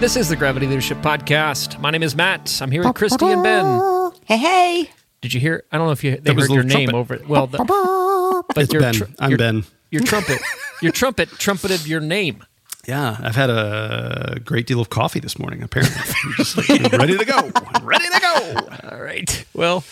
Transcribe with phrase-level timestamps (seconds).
[0.00, 1.80] This is the Gravity Leadership Podcast.
[1.80, 2.60] My name is Matt.
[2.62, 4.12] I'm here with Christy and Ben.
[4.26, 4.90] Hey, hey.
[5.20, 5.64] Did you hear?
[5.72, 6.94] I don't know if you they heard your name trumpet.
[6.94, 7.26] over.
[7.28, 8.94] Well, the, but It's your Ben.
[8.94, 9.64] tr- I'm your- Ben.
[9.90, 10.40] Your trumpet,
[10.82, 12.44] your trumpet trumpeted your name.
[12.86, 15.62] Yeah, I've had a great deal of coffee this morning.
[15.62, 17.50] Apparently, I'm just like, ready to go.
[17.82, 18.88] Ready to go.
[18.92, 19.44] All right.
[19.54, 19.82] Well,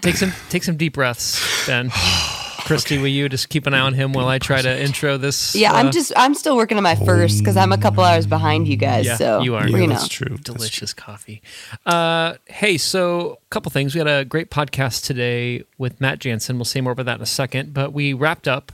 [0.00, 1.90] take some take some deep breaths, Ben.
[2.66, 5.54] Christy, will you just keep an eye on him while I try to intro this?
[5.54, 8.26] Yeah, uh, I'm just I'm still working on my first because I'm a couple hours
[8.26, 9.06] behind you guys.
[9.06, 9.68] Yeah, so you are.
[9.68, 9.94] Yeah, you know.
[9.94, 10.30] that's true.
[10.30, 11.42] That's delicious coffee.
[11.86, 13.94] Uh, hey, so a couple things.
[13.94, 16.56] We had a great podcast today with Matt Jantzen.
[16.56, 17.72] We'll say more about that in a second.
[17.72, 18.72] But we wrapped up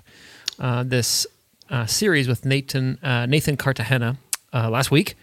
[0.59, 1.27] uh, this
[1.69, 4.17] uh, series with Nathan uh, Nathan Cartagena
[4.55, 5.17] uh, last week,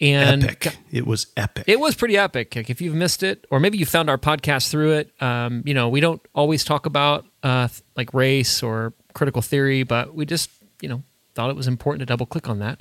[0.00, 0.76] and Epic.
[0.90, 1.64] It was epic.
[1.66, 2.56] it was pretty epic.
[2.56, 5.74] Like if you've missed it, or maybe you found our podcast through it, um, you
[5.74, 10.50] know, we don't always talk about uh, like race or critical theory, but we just,
[10.82, 11.02] you know,
[11.34, 12.80] thought it was important to double click on that.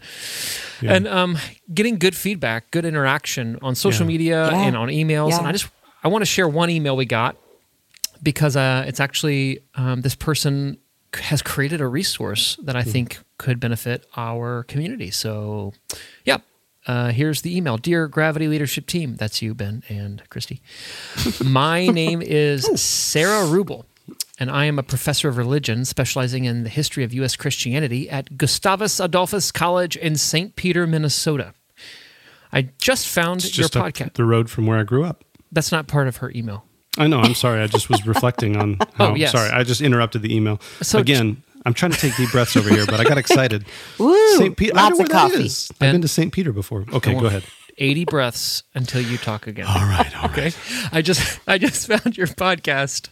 [0.82, 1.38] And um,
[1.74, 4.14] getting good feedback, good interaction on social Yeah.
[4.16, 4.62] media Yeah.
[4.68, 5.38] and on emails.
[5.38, 5.68] And I just,
[6.04, 7.36] I want to share one email we got
[8.24, 10.78] because uh, it's actually um, this person
[11.14, 15.12] has created a resource that I think could benefit our community.
[15.12, 15.74] So,
[16.26, 16.38] yeah.
[16.88, 17.78] Uh, here's the email.
[17.78, 20.62] Dear Gravity Leadership Team, that's you, Ben and Christy.
[21.44, 23.86] My name is Sarah Ruble,
[24.40, 27.36] and I am a professor of religion specializing in the history of U.S.
[27.36, 30.56] Christianity at Gustavus Adolphus College in St.
[30.56, 31.54] Peter, Minnesota.
[32.52, 34.14] I just found It's your just up podcast.
[34.14, 35.24] the road from where I grew up.
[35.52, 36.66] That's not part of her email.
[36.98, 37.20] I know.
[37.20, 37.62] I'm sorry.
[37.62, 38.78] I just was reflecting on.
[38.82, 39.32] Oh, how, Oh, yes.
[39.34, 40.62] Sorry, I just interrupted the email.
[40.82, 43.66] So- Again, I'm trying to take deep breaths over here, but I got excited.
[43.98, 44.38] Woo!
[44.38, 44.56] St.
[44.56, 44.74] Peter.
[44.76, 45.46] I know Lots where of that coffee.
[45.46, 45.72] is.
[45.80, 46.32] Ben- I've been to St.
[46.32, 46.86] Peter before.
[46.94, 47.44] Okay, go ahead.
[47.78, 49.66] 80 breaths until you talk again.
[49.66, 50.16] All right.
[50.24, 50.38] All right.
[50.38, 50.52] Okay.
[50.94, 53.10] I just I just found your podcast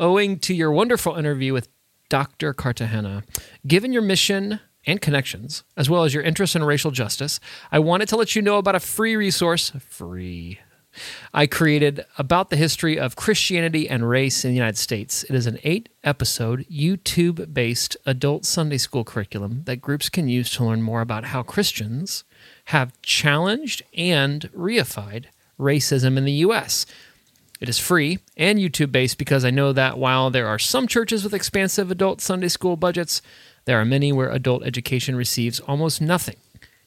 [0.00, 1.68] owing to your wonderful interview with
[2.08, 2.52] Dr.
[2.52, 3.22] Cartagena.
[3.66, 7.38] Given your mission and connections, as well as your interest in racial justice,
[7.70, 10.58] I wanted to let you know about a free resource, free
[11.32, 15.24] I created about the history of Christianity and race in the United States.
[15.24, 20.50] It is an eight episode, YouTube based adult Sunday school curriculum that groups can use
[20.52, 22.24] to learn more about how Christians
[22.66, 25.26] have challenged and reified
[25.58, 26.86] racism in the U.S.
[27.60, 31.22] It is free and YouTube based because I know that while there are some churches
[31.22, 33.20] with expansive adult Sunday school budgets,
[33.66, 36.36] there are many where adult education receives almost nothing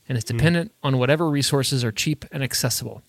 [0.09, 0.35] and is hmm.
[0.35, 3.03] dependent on whatever resources are cheap and accessible.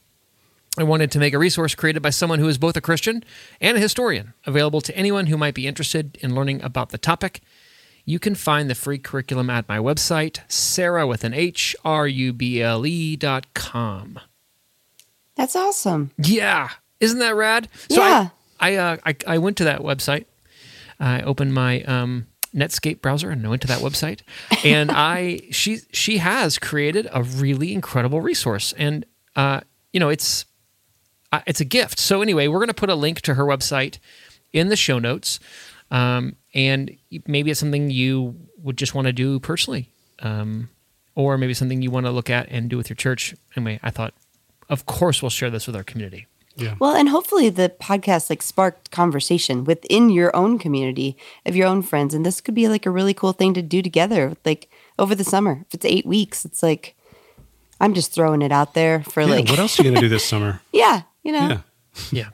[0.77, 3.23] I wanted to make a resource created by someone who is both a Christian
[3.61, 7.41] and a historian, available to anyone who might be interested in learning about the topic.
[8.05, 12.33] You can find the free curriculum at my website, Sarah with an H R U
[12.33, 14.19] B L E dot com.
[15.37, 16.11] That's awesome.
[16.19, 17.69] Yeah, isn't that rad?
[17.89, 18.29] So Yeah.
[18.61, 20.27] I I, uh, I I went to that website.
[21.01, 24.21] I opened my um, Netscape browser and I went to that website,
[24.65, 29.05] and I she she has created a really incredible resource, and
[29.37, 29.61] uh,
[29.93, 30.45] you know it's
[31.33, 31.99] uh, it's a gift.
[31.99, 33.99] So anyway, we're going to put a link to her website
[34.53, 35.41] in the show notes,
[35.91, 39.91] um, and maybe it's something you would just want to do personally,
[40.21, 40.69] um,
[41.17, 43.35] or maybe something you want to look at and do with your church.
[43.57, 44.15] Anyway, I thought,
[44.69, 46.27] of course, we'll share this with our community.
[46.79, 51.17] Well, and hopefully the podcast like sparked conversation within your own community
[51.47, 53.83] of your own friends, and this could be like a really cool thing to do
[53.83, 55.65] together, like over the summer.
[55.69, 56.95] If it's eight weeks, it's like
[57.81, 60.01] I'm just throwing it out there for Yeah, like what else are you going to
[60.01, 60.61] do this summer?
[60.73, 61.61] yeah, you know, Yeah.
[62.13, 62.29] Yeah.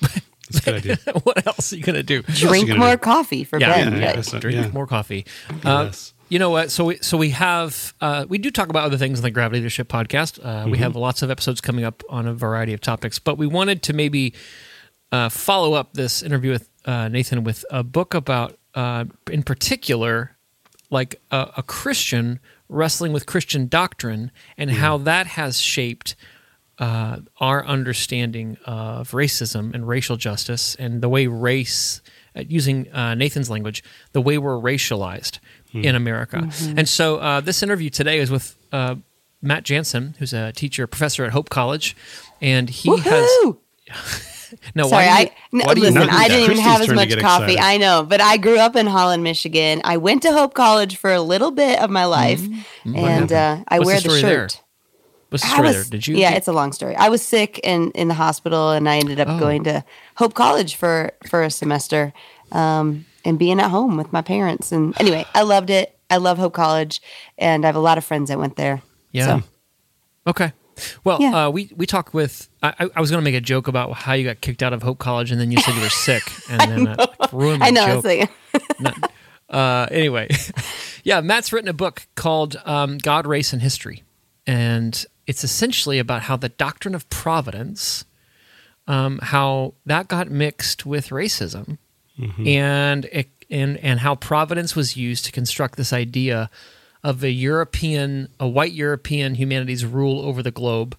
[0.00, 0.96] That's a good idea.
[1.24, 2.22] what else are you going to do?
[2.22, 2.98] Drink gonna more do?
[2.98, 3.92] coffee for Yeah, Ben.
[4.00, 4.16] yeah, right?
[4.16, 4.20] yeah.
[4.22, 4.70] So, Drink yeah.
[4.72, 5.26] more coffee.
[5.64, 6.13] Uh, Yes.
[6.28, 6.70] You know what?
[6.70, 9.58] So we so we have uh, we do talk about other things in the Gravity
[9.60, 10.40] Leadership podcast.
[10.42, 13.46] Uh, We have lots of episodes coming up on a variety of topics, but we
[13.46, 14.34] wanted to maybe
[15.12, 20.36] uh, follow up this interview with uh, Nathan with a book about, uh, in particular,
[20.90, 26.16] like a, a Christian wrestling with Christian doctrine and how that has shaped
[26.78, 32.02] uh, our understanding of racism and racial justice and the way race,
[32.34, 35.38] uh, using uh, Nathan's language, the way we're racialized
[35.74, 36.48] in America.
[36.76, 38.94] And so uh, this interview today is with uh,
[39.42, 41.96] Matt Jantzen, who's a teacher, professor at Hope College,
[42.40, 43.28] and he has.
[44.76, 46.02] No, Sorry, why you- I no, why do listen.
[46.02, 47.54] I didn't even Christy's have as much coffee.
[47.54, 47.58] excited.
[47.58, 49.80] I know, but I grew up in Holland, Michigan.
[49.82, 52.40] I went to Hope College for a little bit of my life,
[52.84, 54.48] and uh, I What's wear the the, story there?
[54.48, 54.62] shirt.
[55.30, 55.84] What's the story was- there?
[55.98, 56.16] Did you?
[56.16, 56.94] Yeah, get- it's a long story.
[56.94, 59.38] I was sick and in the hospital, and I ended up Oh.
[59.40, 59.82] going to
[60.18, 62.12] Hope College for for a semester,
[62.52, 64.72] um, and being at home with my parents.
[64.72, 65.96] And anyway, I loved it.
[66.10, 67.00] I love Hope College,
[67.38, 68.82] and I have a lot of friends that went there.
[69.12, 69.40] Yeah.
[69.40, 69.42] So,
[70.26, 70.52] Okay.
[71.04, 71.46] Well, Yeah.
[71.46, 72.48] uh, we we talked with.
[72.62, 74.72] I, I- I was going to make a joke about how you got kicked out
[74.72, 77.66] of Hope College, and then you said you were sick, and then that ruined my
[77.68, 77.86] I know.
[78.02, 78.04] joke.
[78.04, 79.10] It's like,
[79.48, 80.28] Uh, anyway,
[81.04, 84.02] yeah, Matt's written a book called um, God, Race, and History.
[84.46, 88.04] And it's essentially about how the doctrine of providence,
[88.88, 91.78] um, how that got mixed with racism,
[92.46, 96.50] and, it, and, and how providence was used to construct this idea
[97.02, 100.96] of a European, a white European humanities rule over the globe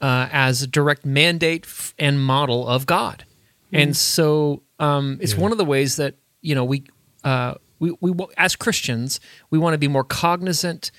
[0.00, 3.24] uh, as a direct mandate f- and model of God.
[3.72, 6.84] And so um, it's one of the ways that you know we
[7.24, 9.18] uh, we we as Christians
[9.50, 10.90] we want to be more cognizant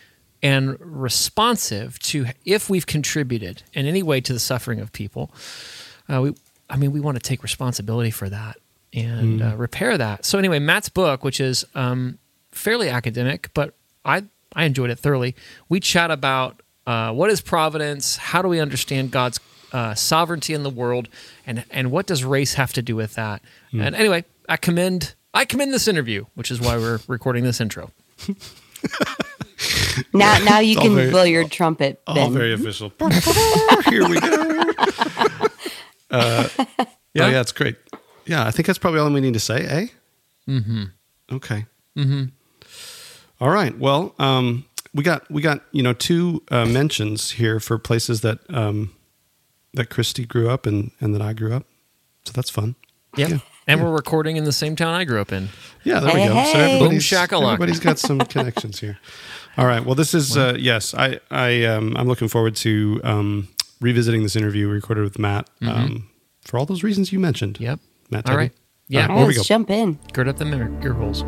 [0.44, 5.32] and responsive to if we've contributed in any way to the suffering of people.
[6.10, 6.36] Uh, we
[6.70, 8.58] I mean we want to take responsibility for that
[8.96, 10.26] and uh, repair that.
[10.26, 12.18] So anyway, Matt's book, which is um,
[12.52, 15.36] fairly academic, but I I enjoyed it thoroughly.
[15.70, 19.40] We chat about uh, what is providence, how do we understand God's
[19.74, 21.10] uh, sovereignty in the world,
[21.46, 23.42] and and what does race have to do with that?
[23.74, 27.92] And anyway, I commend I commend this interview, which is why we're recording this intro.
[30.14, 32.94] now, now you can very- blow your trumpet, All very official.
[33.90, 34.64] Here we go.
[36.12, 36.66] Uh, yeah.
[37.14, 37.26] Yeah?
[37.26, 37.76] Oh, yeah, it's great.
[38.26, 39.88] Yeah, I think that's probably all we need to say, eh?
[40.48, 40.84] Mm-hmm.
[41.34, 41.66] Okay.
[41.98, 42.26] Mm-hmm.
[43.40, 43.78] All right.
[43.78, 48.40] Well, um, we got we got you know two uh, mentions here for places that
[48.50, 48.94] um,
[49.74, 51.66] that Christy grew up and and that I grew up.
[52.24, 52.76] So that's fun.
[53.18, 53.30] Yep.
[53.30, 53.38] Yeah.
[53.68, 55.50] And we're recording in the same town I grew up in.
[55.84, 56.34] Yeah, there we Hey, go.
[56.36, 56.76] So hey.
[56.76, 57.54] everybody's, Boom shakalaka.
[57.54, 59.00] everybody's got some connections here.
[59.58, 59.84] All right.
[59.84, 60.94] Well, this is uh, yes.
[60.94, 63.48] I I um, I'm looking forward to um,
[63.82, 66.10] revisiting this interview we recorded with Matt um,
[66.42, 67.56] for all those reasons you mentioned.
[67.56, 67.64] Mm-hmm.
[67.64, 67.80] Yep.
[68.10, 68.26] Matt.
[68.26, 68.38] All Taylor.
[68.40, 68.52] right.
[68.88, 69.04] Yeah.
[69.04, 69.44] All right, here Let's go.
[69.44, 70.00] jump in.
[70.14, 71.24] Gird up the ear, ear holes.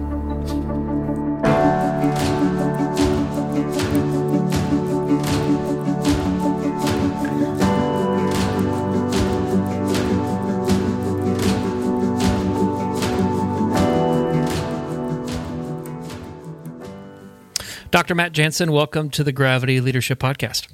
[17.89, 18.15] Dr.
[18.15, 20.67] Matt Jantzen, welcome to the Gravity Leadership Podcast.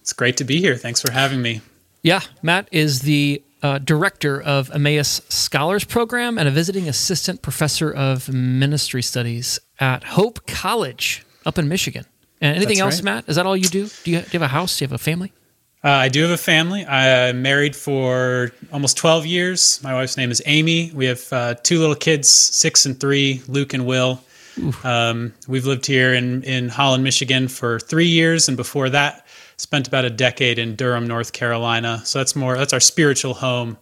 [0.00, 0.76] It's great to be here.
[0.76, 1.60] Thanks for having me.
[2.02, 7.92] Yeah, Matt is the uh, director of Emmaus Scholars Program and a visiting assistant professor
[7.92, 12.04] of ministry studies at Hope College up in Michigan.
[12.40, 13.16] And anything That's else, right.
[13.16, 13.28] Matt?
[13.28, 13.88] Is that all you do?
[14.04, 14.78] Do you, do you have a house?
[14.78, 15.32] Do you have a family?
[15.84, 16.86] Uh, I do have a family.
[16.86, 19.80] I'm married for almost 12 years.
[19.82, 20.92] My wife's name is Amy.
[20.94, 24.20] We have uh, two little kids, six and three, Luke and Will.
[24.84, 28.48] Um, we've lived here in, in Holland, Michigan for three years.
[28.48, 32.00] And before that, spent about a decade in Durham, North Carolina.
[32.04, 33.78] So that's more, that's our spiritual home.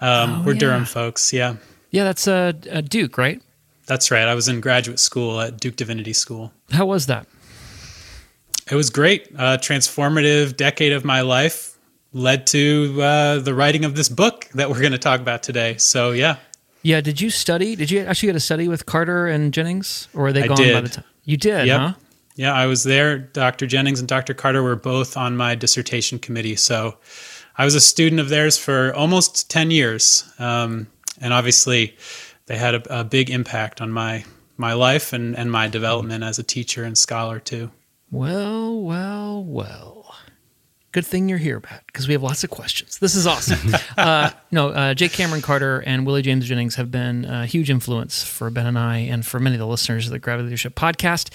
[0.00, 1.32] Um, we're Durham folks.
[1.32, 1.56] Yeah,
[1.90, 3.42] Yeah, that's uh, uh, Duke, right?
[3.86, 4.26] that's right.
[4.26, 6.52] I was in graduate school at Duke Divinity School.
[6.72, 7.26] How was that?
[8.70, 9.28] It was great.
[9.36, 11.78] A transformative decade of my life
[12.12, 15.76] led to uh, the writing of this book that we're going to talk about today.
[15.76, 16.36] So, yeah,
[16.82, 17.76] Yeah, did you study?
[17.76, 20.08] Did you actually get to study with Carter and Jennings?
[20.14, 21.04] Or were they I gone by the time?
[21.24, 21.80] You did, Yep.
[21.80, 21.92] huh?
[22.36, 23.18] Yeah, I was there.
[23.18, 23.66] Dr.
[23.66, 24.32] Jennings and Dr.
[24.34, 26.56] Carter were both on my dissertation committee.
[26.56, 26.96] So,
[27.58, 30.30] I was a student of theirs for almost 10 years.
[30.38, 30.88] Um,
[31.20, 31.96] and obviously,
[32.46, 34.24] they had a, a big impact on my,
[34.56, 37.70] my life and, and my development as a teacher and scholar, too.
[38.10, 39.95] Well, well, well.
[40.96, 43.00] Good thing you're here, Matt, because we have lots of questions.
[43.00, 43.74] This is awesome.
[43.98, 45.10] uh, no, uh, J.
[45.10, 48.96] Kameron Carter and Willie James Jennings have been a huge influence for Ben and I,
[49.00, 51.34] and for many of the listeners of the Gravity Leadership podcast.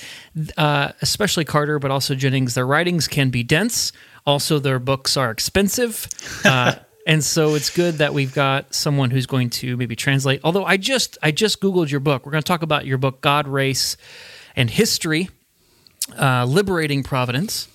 [0.57, 2.55] Uh, especially Carter, but also Jennings.
[2.55, 3.91] Their writings can be dense.
[4.25, 6.07] Also, their books are expensive.
[6.43, 6.73] Uh,
[7.05, 10.41] and so it's good that we've got someone who's going to maybe translate.
[10.43, 12.25] Although I just I just googled your book.
[12.25, 13.95] We're going to talk about your book, God, Race,
[14.55, 15.29] and History,
[16.19, 17.67] uh, Liberating Providence.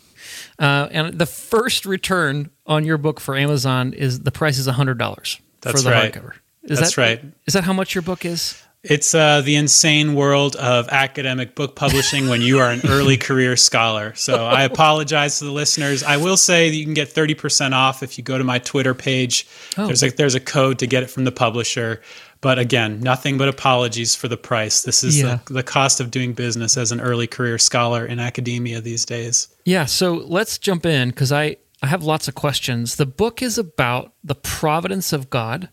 [0.59, 4.99] Uh, and the first return on your book for Amazon is the price is hundred
[4.99, 6.13] dollars for That's the right.
[6.13, 6.33] hardcover.
[6.65, 7.25] Is That's that, right.
[7.47, 8.61] Is that how much your book is?
[8.89, 13.57] It's uh, the insane world of academic book publishing when you are an early career
[13.57, 14.15] scholar.
[14.15, 16.05] So I apologize to the listeners.
[16.05, 18.95] I will say that you can get 30% off if you go to my Twitter
[18.95, 19.47] page.
[19.77, 19.87] Oh.
[19.87, 22.01] There's a there's a code to get it from the publisher.
[22.41, 24.83] But again, nothing but apologies for the price.
[24.83, 25.39] This is Yeah.
[25.47, 29.49] the, the cost of doing business as an early career scholar in academia these days.
[29.65, 32.97] Yeah, so let's jump in because I, I have lots of questions.
[32.97, 35.71] The book is about the providence of God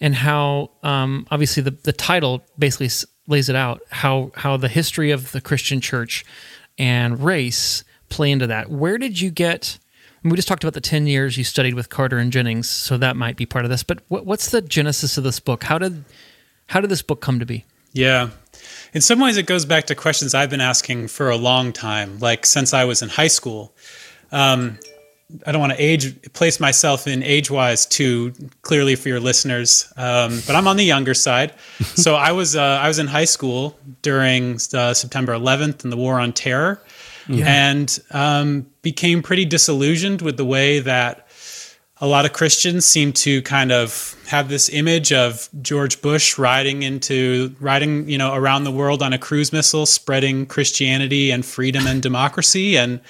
[0.00, 2.90] and how, um, obviously, the, the title basically
[3.26, 6.24] lays it out how, how the history of the Christian church
[6.78, 8.70] and race play into that.
[8.70, 9.78] Where did you get?
[10.22, 12.96] Mean, we just talked about the 10 years you studied with Carter and Jennings, so
[12.96, 13.82] that might be part of this.
[13.82, 15.64] But what, what's the genesis of this book?
[15.64, 16.04] How did,
[16.66, 17.64] how did this book come to be?
[17.92, 18.30] Yeah.
[18.94, 22.18] In some ways, it goes back to questions I've been asking for a long time,
[22.20, 23.74] like since I was in high school.
[24.30, 24.78] Um,
[25.46, 29.90] I don't want to age place myself in age wise too clearly for your listeners,
[29.96, 31.54] um, but I'm on the younger side.
[31.94, 35.96] so I was uh, I was in high school during uh, September 11th and the
[35.96, 36.82] War on Terror,
[37.30, 41.28] and um, became pretty disillusioned with the way that
[41.98, 46.82] a lot of Christians seem to kind of have this image of George Bush riding
[46.82, 51.86] into riding, you know, around the world on a cruise missile, spreading Christianity and freedom
[51.86, 53.00] and democracy, and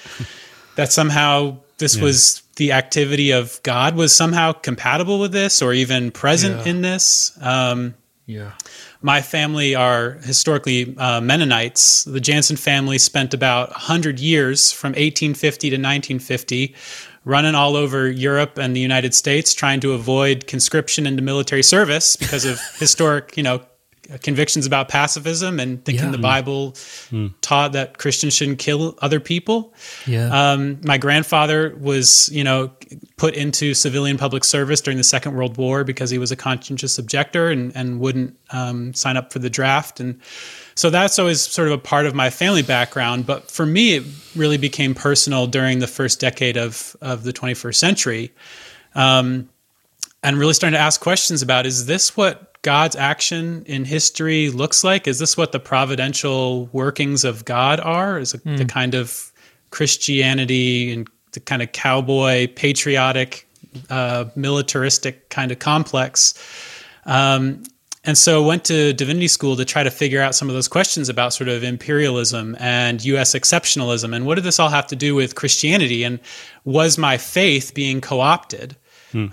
[0.75, 6.11] that somehow this was the activity of God was somehow compatible with this or even
[6.11, 7.35] present in this.
[7.41, 7.95] Um,
[8.27, 8.51] Yeah.
[9.05, 12.05] My family are historically uh, Mennonites.
[12.05, 16.73] The Jantzen family spent about 100 years from 1850 to 1950
[17.25, 22.15] running all over Europe and the United States trying to avoid conscription into military service
[22.15, 23.61] because of historic, you know,
[24.21, 26.11] convictions about pacifism and thinking Yeah.
[26.11, 26.75] the Bible
[27.41, 29.73] taught that Christians shouldn't kill other people.
[30.05, 30.27] Yeah.
[30.51, 32.71] Um, my grandfather was, you know,
[33.17, 36.97] put into civilian public service during the Second World War because he was a conscientious
[36.97, 39.99] objector and, and wouldn't um, sign up for the draft.
[39.99, 40.19] And
[40.75, 43.25] so that's always sort of a part of my family background.
[43.25, 44.03] But for me, it
[44.35, 48.31] really became personal during the first decade of, of the 21st century.
[48.95, 49.49] Um,
[50.21, 54.83] and really starting to ask questions about is this what God's action in history looks
[54.83, 55.07] like?
[55.07, 58.17] Is this what the providential workings of God are?
[58.17, 59.31] Is it the kind of
[59.69, 63.47] Christianity and the kind of cowboy, patriotic,
[63.89, 66.33] uh, militaristic kind of complex?
[67.05, 67.63] Um,
[68.05, 71.09] and so went to divinity school to try to figure out some of those questions
[71.09, 73.33] about sort of imperialism and U.S.
[73.33, 76.19] exceptionalism and what did this all have to do with Christianity and
[76.63, 78.75] was my faith being co-opted?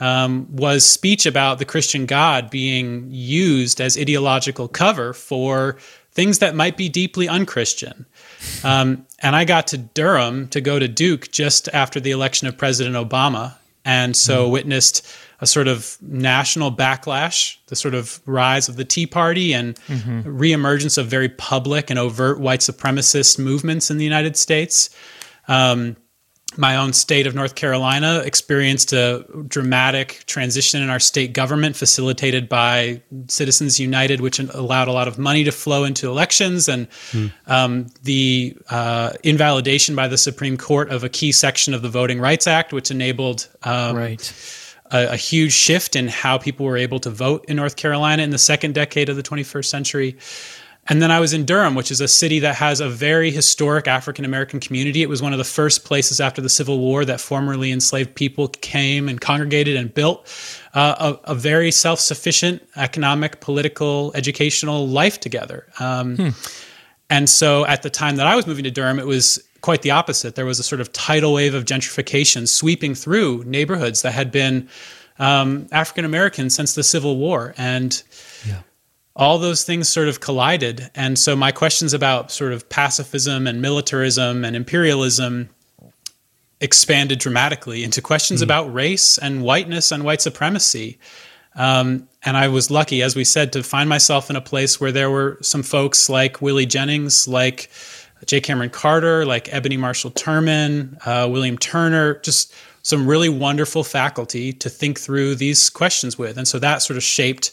[0.01, 5.77] Um, was speech about the Christian God being used as ideological cover for
[6.13, 8.07] things that might be deeply unchristian.
[8.65, 12.59] Um, and I got to Durham to go to Duke just after the election of
[12.59, 15.07] President Obama, and so witnessed
[15.41, 19.77] a sort of national backlash, the sort of rise of the Tea Party and
[20.25, 24.91] reemergence of very public and overt white supremacist movements in the United States.
[25.49, 25.97] Um,
[26.57, 32.49] my own state of North Carolina experienced a dramatic transition in our state government facilitated
[32.49, 36.88] by Citizens United, which allowed a lot of money to flow into elections and
[37.47, 42.21] um, the uh, invalidation by the Supreme Court of a key section of the Voting
[42.21, 44.33] Rights Act, which enabled um, right.
[44.90, 48.30] a, a huge shift in how people were able to vote in North Carolina in
[48.30, 50.16] the second decade of the 21st century.
[50.91, 53.87] And then I was in Durham, which is a city that has a very historic
[53.87, 55.03] African American community.
[55.03, 58.49] It was one of the first places after the Civil War that formerly enslaved people
[58.49, 60.27] came and congregated and built
[60.75, 65.67] uh, a, a very self sufficient economic, political, educational life together.
[65.79, 66.35] Um,
[67.11, 69.91] And so at the time that I was moving to Durham, it was quite the
[69.91, 70.37] opposite.
[70.37, 74.69] There was a sort of tidal wave of gentrification sweeping through neighborhoods that had been
[75.19, 77.53] um, African American since the Civil War.
[77.59, 78.03] And
[79.17, 80.90] all those things sort of collided.
[80.95, 85.50] And so my questions about sort of pacifism and militarism and imperialism
[86.61, 90.99] expanded dramatically into questions about race and whiteness and white supremacy.
[91.57, 94.93] Um, and I was lucky, as we said, to find myself in a place where
[94.93, 97.71] there were some folks like Willie Jennings, like
[98.26, 98.40] J.
[98.40, 104.71] Kameron Carter, like Eboni Marshall Turman, uh, William Turner, just some really wonderful faculty to
[104.71, 106.37] think through these questions with.
[106.37, 107.52] And so that sort of shaped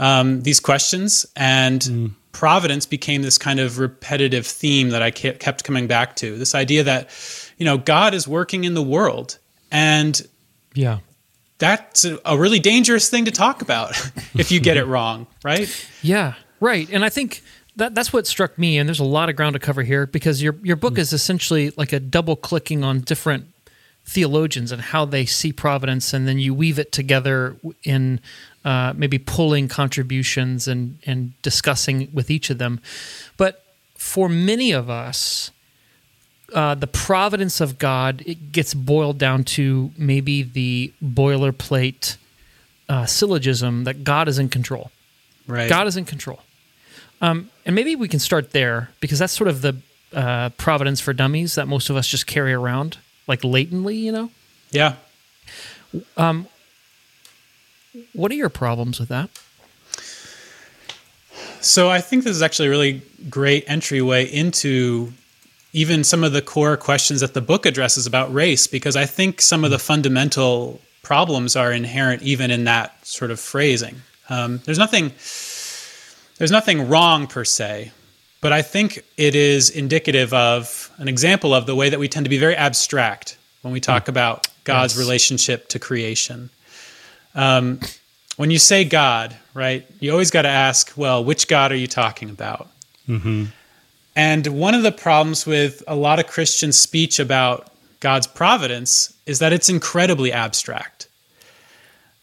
[0.00, 1.24] um, these questions.
[1.36, 6.54] And providence became this kind of repetitive theme that I kept coming back to this
[6.54, 7.10] idea that,
[7.58, 9.38] you know, God is working in the world.
[9.70, 10.20] And
[10.74, 10.98] Yeah.
[11.58, 13.90] that's a, a really dangerous thing to talk about
[14.34, 15.68] if you get it wrong, right?
[16.02, 16.88] Yeah, right.
[16.90, 17.42] And I think
[17.76, 18.78] that that's what struck me.
[18.78, 21.72] And there's a lot of ground to cover here because your your book is essentially
[21.76, 23.46] like a double clicking on different
[24.06, 28.18] theologians and how they see providence, and then you weave it together in
[28.64, 32.80] uh, maybe pulling contributions and and discussing with each of them.
[33.36, 33.64] But
[33.94, 35.50] for many of us,
[36.54, 42.16] uh, the providence of God it gets boiled down to maybe the boilerplate
[42.88, 44.90] uh, syllogism that God is in control.
[45.46, 45.68] Right.
[45.68, 46.40] God is in control.
[47.20, 49.76] Um, and maybe we can start there because that's sort of the
[50.12, 54.30] uh, providence for dummies that most of us just carry around like latently, you know?
[54.70, 54.94] Yeah.
[58.12, 59.30] What are your problems with that?
[61.60, 65.12] So I think this is actually a really great entryway into
[65.72, 69.40] even some of the core questions that the book addresses about race, because I think
[69.40, 73.96] some of the fundamental problems are inherent even in that sort of phrasing.
[74.28, 75.12] Um, there's nothing
[76.38, 77.92] there's nothing wrong per se,
[78.40, 82.24] but I think it is indicative of an example of the way that we tend
[82.24, 84.98] to be very abstract when we talk about God's Yes.
[85.00, 86.48] relationship to creation.
[87.34, 87.80] Um,
[88.36, 91.86] when you say God, right, you always got to ask, well, which God are you
[91.86, 92.68] talking about?
[94.16, 97.70] And one of the problems with a lot of Christian speech about
[98.00, 101.06] God's providence is that it's incredibly abstract.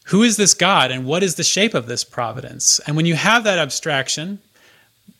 [0.05, 2.79] Who is this God and what is the shape of this providence?
[2.87, 4.39] And when you have that abstraction,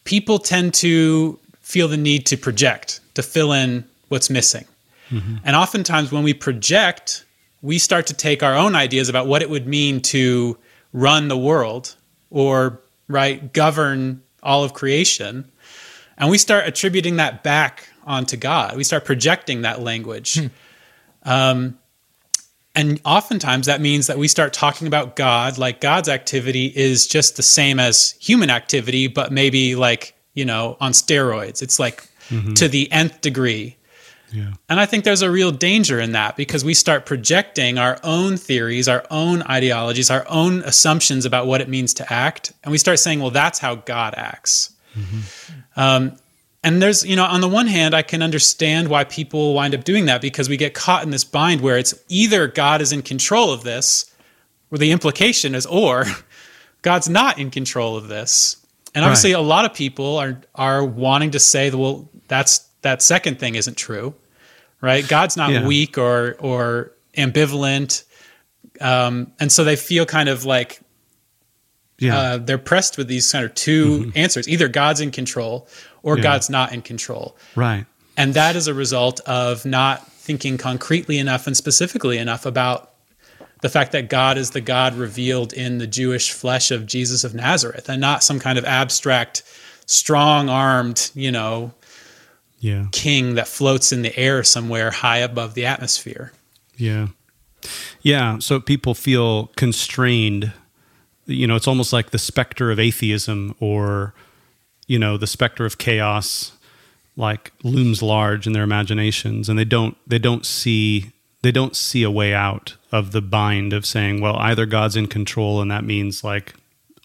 [0.04, 4.66] people tend to feel the need to project, to fill in what's missing.
[5.46, 7.24] And oftentimes, when we project,
[7.62, 10.58] we start to take our own ideas about what it would mean to
[10.94, 11.96] run the world
[12.30, 15.50] or right govern all of creation
[16.18, 18.76] and we start attributing that back onto god.
[18.76, 20.40] We start projecting that language.
[21.24, 21.78] Um,
[22.74, 27.36] and oftentimes that means that we start talking about god like god's activity is just
[27.36, 31.62] the same as human activity but maybe like you know on steroids.
[31.62, 32.08] It's like
[32.56, 33.77] to the nth degree
[34.32, 34.54] Yeah.
[34.70, 38.36] and I think there's a real danger in that because we start projecting our own
[38.38, 42.52] theories, our own ideologies, our own assumptions about what it means to act.
[42.64, 44.74] And we start saying, well, that's how God acts.
[45.76, 46.18] Um,
[46.64, 49.84] and there's, you know, on the one hand, I can understand why people wind up
[49.84, 53.02] doing that because we get caught in this bind where it's either God is in
[53.04, 54.14] control of this,
[54.72, 56.06] or the implication is, or
[56.82, 58.58] God's not in control of this.
[58.96, 59.40] And obviously, Right.
[59.40, 63.76] a lot of people are are wanting to say, well, that's that second thing isn't
[63.78, 64.14] true,
[64.82, 65.08] right?
[65.08, 65.66] God's not Yeah.
[65.68, 68.04] weak or or ambivalent,
[68.82, 70.80] um, and so they feel kind of like
[72.00, 72.18] Yeah.
[72.20, 75.68] uh, they're pressed with these kind of 2 answers: either God's in control
[76.04, 76.24] or Mm-hmm.
[76.24, 76.32] Yeah.
[76.32, 77.36] God's not in control.
[77.56, 77.86] right.
[78.20, 82.92] And that is a result of not thinking concretely enough and specifically enough about
[83.62, 87.36] the fact that God is the God revealed in the Jewish flesh of Jesus of
[87.36, 89.44] Nazareth and not some kind of abstract,
[89.86, 91.74] strong armed, you know,
[92.60, 92.88] Yeah.
[92.92, 96.32] king that floats in the air somewhere high above the atmosphere.
[96.76, 97.08] Yeah.
[98.02, 98.40] Yeah.
[98.40, 100.54] So people feel constrained.
[101.26, 104.14] You know, it's almost like the specter of atheism or,
[104.88, 106.54] you know, the specter of chaos
[107.16, 112.04] like looms large in their imaginations and they don't they don't see they don't see
[112.04, 115.84] a way out of the bind of saying, well, either God's in control and that
[115.84, 116.54] means like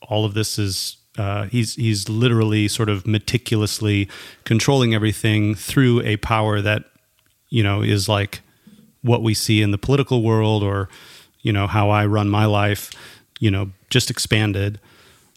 [0.08, 4.08] all of this is uh, he's he's literally sort of meticulously
[4.44, 6.84] controlling everything through a power that
[7.50, 8.40] you know is like
[9.02, 10.88] what we see in the political world or
[11.42, 12.90] you know how I run my life
[13.40, 14.80] you know just expanded.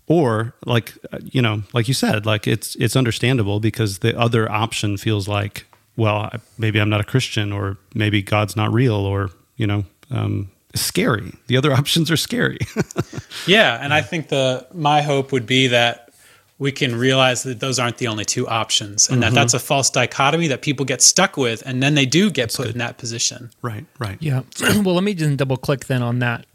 [0.08, 4.50] Or like uh, you know like you said like it's it's understandable because the other
[4.52, 5.66] option feels like
[5.98, 10.52] well maybe I'm not a Christian or maybe God's not real or you know um,
[10.76, 12.60] scary the other options are scary
[13.48, 16.10] Yeah, and I think the my hope would be that
[16.58, 19.90] we can realize that those aren't the only two options and that that's a false
[19.90, 23.52] dichotomy that people get stuck with and then they do get put in that position.
[23.62, 24.44] right right Yeah.
[24.62, 26.46] well, let me just double click then on that,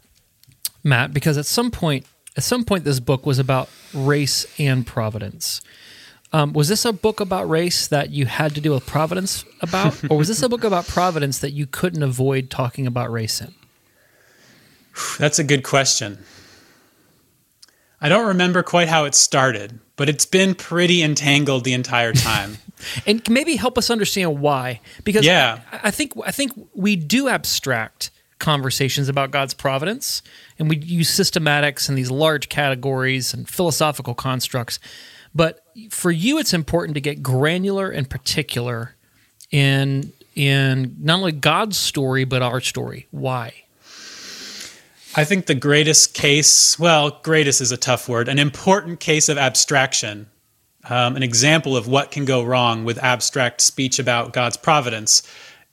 [0.83, 2.05] Matt, because at some point,
[2.35, 5.61] at some point, this book was about race and providence.
[6.33, 10.01] Um, was this a book about race that you had to do with providence about,
[10.09, 13.53] or was this a book about providence that you couldn't avoid talking about race in?
[15.17, 16.19] That's a good question.
[18.01, 22.57] I don't remember quite how it started, but it's been pretty entangled the entire time.
[23.05, 25.59] and maybe help us understand why because Yeah.
[25.71, 30.23] I, I think I think we do abstract conversations about God's providence
[30.57, 34.79] and we use systematics and these large categories and philosophical constructs
[35.35, 38.95] but for you it's important to get granular and particular
[39.51, 43.53] in in not only God's story but our story why
[45.13, 49.37] I think the greatest case, well, greatest is a tough word, an important case of
[49.37, 50.29] abstraction,
[50.89, 55.21] um, an example of what can go wrong with abstract speech about God's providence,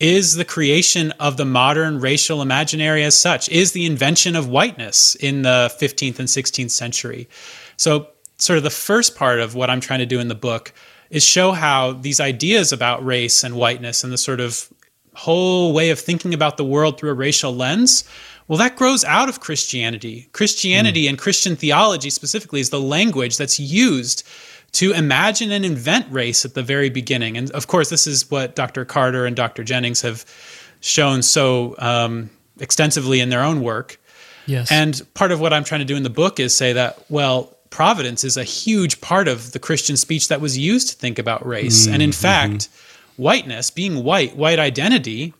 [0.01, 5.15] is the creation of the modern racial imaginary as such, is the invention of whiteness
[5.15, 7.29] in the 15th and 16th century.
[7.77, 10.73] So, sort of the first part of what I'm trying to do in the book
[11.11, 14.69] is show how these ideas about race and whiteness and the sort of
[15.15, 18.05] whole way of thinking about the world through a racial lens
[18.49, 20.29] well, that grows out of Christianity.
[20.33, 21.11] Christianity mm.
[21.11, 24.27] and Christian theology specifically is the language that's used
[24.73, 27.37] to imagine and invent race at the very beginning.
[27.37, 28.85] And of course, this is what Dr.
[28.85, 29.65] Carter and Dr.
[29.65, 30.25] Jennings have
[30.81, 34.01] shown so um, extensively in their own work.
[34.47, 34.73] Yes.
[34.73, 37.55] And part of what I'm trying to do in the book is say that, well,
[37.71, 41.47] providence is a huge part of the Christian speech that was used to think about
[41.47, 41.87] race.
[41.87, 42.21] Mm, and in mm-hmm.
[42.21, 42.69] fact,
[43.17, 45.35] whiteness, being white, white identity,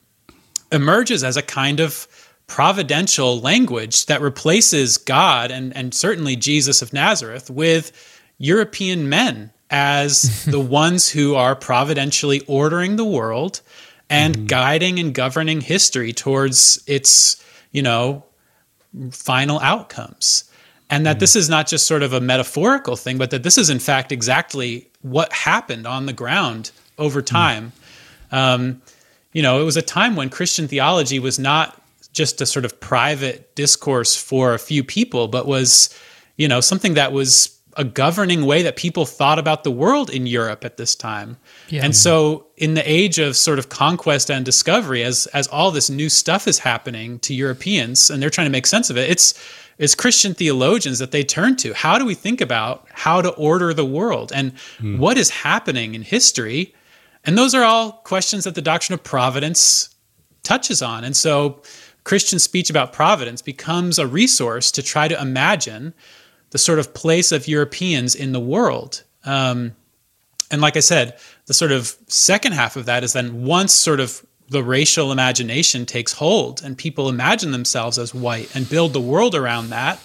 [0.71, 2.07] emerges as a kind of
[2.49, 7.93] providential language that replaces God and, and certainly Jesus of Nazareth with
[8.39, 13.61] European men as the ones who are providentially ordering the world
[14.11, 18.25] and mm guiding and governing history towards its, you know,
[19.11, 20.51] final outcomes.
[20.89, 23.59] And that mm this is not just sort of a metaphorical thing, but that this
[23.59, 27.27] is in fact exactly what happened on the ground over mm.
[27.27, 27.73] time.
[28.33, 28.83] mm Um,
[29.35, 31.79] you know, it was a time when Christian theology was not
[32.19, 35.89] just a sort of private discourse for a few people, but was,
[36.37, 40.27] you know, something that was a governing way that people thought about the world in
[40.27, 41.37] Europe at this time.
[41.69, 41.85] Yeah.
[41.85, 45.89] And so in the age of sort of conquest and discovery as as all this
[45.89, 49.33] new stuff is happening to Europeans and they're trying to make sense of it, it's
[49.79, 51.73] it's Christian theologians that they turn to.
[51.73, 54.99] How do we think about how to order the world and mm.
[54.99, 56.75] what is happening in history?
[57.23, 59.95] And those are all questions that the doctrine of providence
[60.43, 61.05] touches on.
[61.05, 61.63] And so
[62.09, 65.93] Christian speech about providence becomes a resource to try to imagine
[66.53, 69.03] the sort of place of Europeans in the world.
[69.27, 69.77] Um,
[70.51, 74.01] and like I said, the sort of second half of that is then once sort
[74.01, 79.03] of the racial imagination takes hold and people imagine themselves as white and build the
[79.03, 80.01] world around that,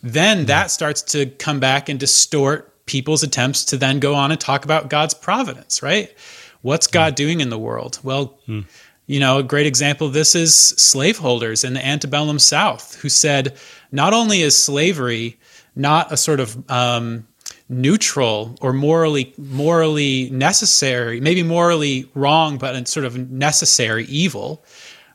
[0.00, 4.40] then that starts to come back and distort people's attempts to then go on and
[4.40, 6.16] talk about God's providence, right?
[6.60, 7.98] What's God doing in the world?
[8.04, 8.64] Well, mm.
[9.06, 13.56] You know, a great example of this is slaveholders in the antebellum South who said
[13.90, 15.38] not only is slavery
[15.74, 17.26] not a sort of um,
[17.68, 24.64] neutral or morally morally necessary, maybe morally wrong, but a sort of necessary evil.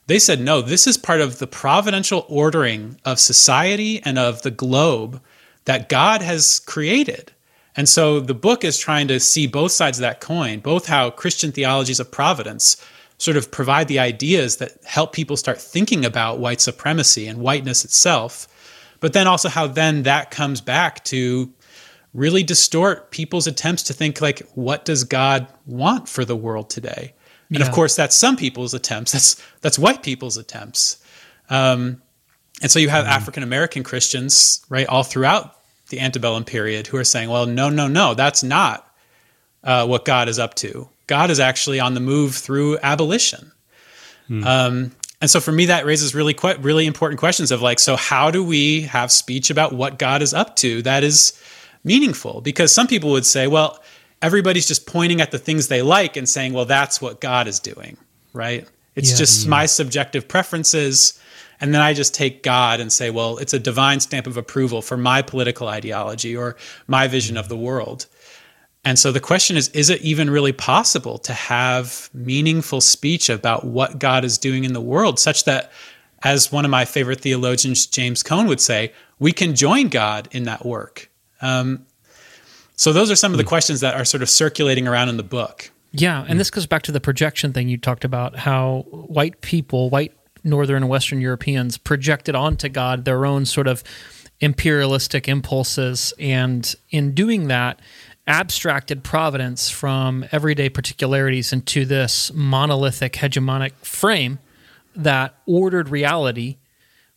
[0.07, 4.51] They said no, this is part of the providential ordering of society and of the
[4.51, 5.21] globe
[5.65, 7.31] that God has created.
[7.75, 11.11] And so the book is trying to see both sides of that coin, both how
[11.11, 12.77] Christian theologies of providence
[13.17, 17.83] sort of provide the ideas that help people start thinking about white supremacy and whiteness
[17.83, 18.47] itself
[18.99, 21.51] but then also how then that comes back to
[22.13, 27.13] really distort people's attempts to think like what does god want for the world today
[27.49, 27.65] and yeah.
[27.65, 30.97] of course that's some people's attempts that's that's white people's attempts
[31.49, 32.01] um,
[32.61, 33.13] and so you have mm-hmm.
[33.13, 35.55] african american christians right all throughout
[35.89, 38.89] the antebellum period who are saying well no no no that's not
[39.63, 43.51] uh, what god is up to God is actually on the move through abolition.
[44.27, 44.43] Hmm.
[44.43, 47.95] Um, and so for me, that raises really quite really important questions of like, so
[47.95, 51.41] how do we have speech about what God is up to that is
[51.83, 52.41] meaningful?
[52.41, 53.81] Because some people would say, well,
[54.21, 57.59] everybody's just pointing at the things they like and saying, well, that's what God is
[57.59, 57.97] doing,
[58.33, 58.67] right?
[58.95, 59.49] It's yeah, just yeah.
[59.49, 61.19] my subjective preferences.
[61.59, 64.83] And then I just take God and say, well, it's a divine stamp of approval
[64.83, 66.55] for my political ideology or
[66.87, 68.05] my vision of the world.
[68.85, 73.65] And so the question is is it even really possible to have meaningful speech about
[73.65, 75.71] what God is doing in the world, such that,
[76.23, 80.43] as one of my favorite theologians, James Cone, would say, we can join God in
[80.43, 81.09] that work?
[81.41, 81.85] Um,
[82.75, 83.49] so those are some of the hmm.
[83.49, 85.71] questions that are sort of circulating around in the book.
[85.91, 89.89] Yeah, and this goes back to the projection thing you talked about how white people,
[89.89, 90.13] white
[90.43, 93.83] northern and western Europeans projected onto God their own sort of
[94.39, 97.79] imperialistic impulses and in doing that
[98.27, 104.39] abstracted providence from everyday particularities into this monolithic hegemonic frame
[104.95, 106.57] that ordered reality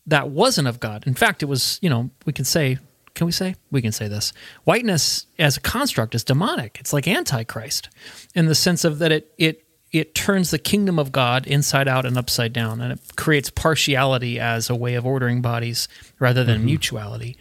[0.06, 1.06] that wasn't of God.
[1.06, 2.78] In fact, it was, you know, we can say,
[3.14, 3.54] can we say?
[3.70, 4.32] We can say this.
[4.64, 6.78] Whiteness as a construct is demonic.
[6.80, 7.88] It's like antichrist
[8.34, 12.06] in the sense of that it it it turns the kingdom of God inside out
[12.06, 15.88] and upside down, and it creates partiality as a way of ordering bodies
[16.20, 16.66] rather than mm-hmm.
[16.66, 17.36] mutuality.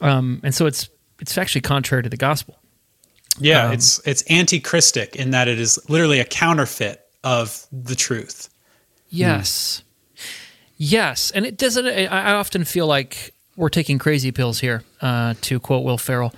[0.00, 0.88] Um, and so it's
[1.20, 2.61] it's actually contrary to the gospel.
[3.42, 8.48] Yeah, um, it's it's anti-Christic in that it is literally a counterfeit of the truth.
[9.08, 9.82] Yes.
[10.76, 11.86] Yes, and it doesn't.
[11.86, 16.34] I I often feel like we're taking crazy pills here, uh, to quote Will Ferrell,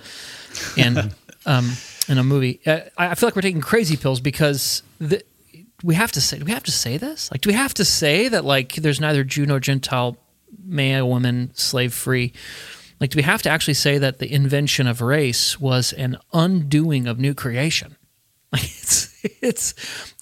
[0.77, 0.97] in
[1.45, 1.71] um,
[2.07, 2.59] in a movie.
[2.65, 5.23] Uh, I feel like we're taking crazy pills because the,
[5.83, 6.37] we have to say.
[6.37, 7.31] Do we have to say this?
[7.31, 10.17] Like, do we have to say that like there's neither Jew nor Gentile,
[10.63, 12.33] male, woman, slave free?
[12.99, 17.07] Like, do we have to actually say that the invention of race was an undoing
[17.07, 17.95] of new creation?
[18.51, 19.73] Like, it's it's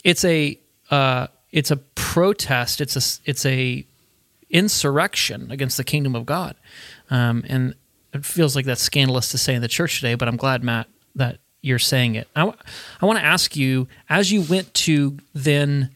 [0.04, 0.58] it's a
[0.90, 2.82] uh, it's a protest.
[2.82, 3.86] It's a it's a
[4.50, 6.56] insurrection against the kingdom of God.
[7.10, 7.76] Um, and
[8.14, 10.88] it feels like that's scandalous to say in the church today, but I'm glad, Matt,
[11.16, 12.28] that you're saying it.
[12.36, 12.58] I, w-
[13.02, 15.90] I want to ask you, as you went to then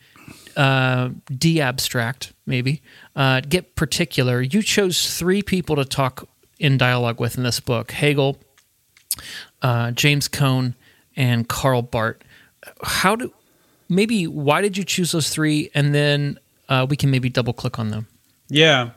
[0.56, 2.82] uh, de abstract, maybe,
[3.16, 6.28] uh, get particular, you chose three people to talk
[6.60, 8.38] in dialogue with in this book Hegel,
[9.62, 10.76] uh, James Cone,
[11.16, 12.18] and Karl Barth.
[12.84, 13.34] How do,
[13.90, 15.70] maybe, why did you choose those three?
[15.74, 16.40] And then
[16.70, 18.08] uh, we can maybe double click on them.
[18.50, 18.92] Yeah.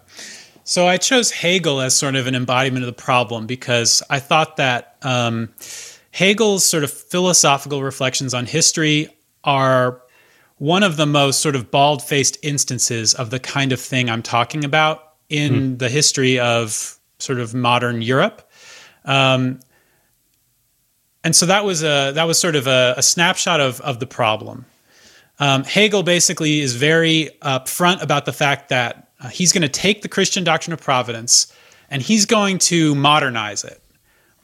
[0.65, 4.57] So I chose Hegel as sort of an embodiment of the problem because I thought
[4.59, 5.49] that um,
[6.13, 9.09] Hegel's sort of philosophical reflections on history
[9.43, 10.01] are
[10.59, 14.23] one of the most sort of bald faced instances of the kind of thing I'm
[14.23, 18.51] talking about in the history of sort of modern Europe.
[19.05, 19.61] Um,
[21.23, 24.07] and so that was a that was sort of a, a snapshot of of the
[24.07, 24.65] problem.
[25.39, 30.03] Um, Hegel basically is very upfront about the fact that uh, he's going to take
[30.03, 31.55] the Christian doctrine of providence
[31.91, 33.83] and he's going to modernize it.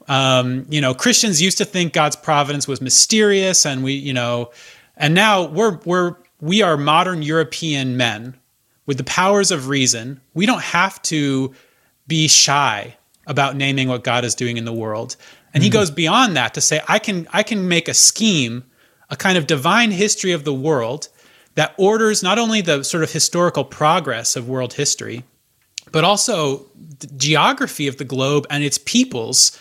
[0.07, 4.51] Um, you know, Christians used to think God's providence was mysterious, and we, you know,
[4.95, 8.35] and now we're we're we are modern European men
[8.85, 10.21] with the powers of reason.
[10.33, 11.53] We don't have to
[12.07, 15.15] be shy about naming what God is doing in the world.
[15.53, 15.73] And he hmm.
[15.73, 18.63] goes beyond that to say, I can I can make a scheme,
[19.09, 21.09] a kind of divine history of the world
[21.55, 25.23] that orders not only the sort of historical progress of world history,
[25.91, 26.65] but also
[26.99, 29.59] the geography of the globe and its peoples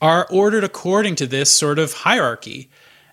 [0.00, 2.68] are ordered according to this sort of hierarchy.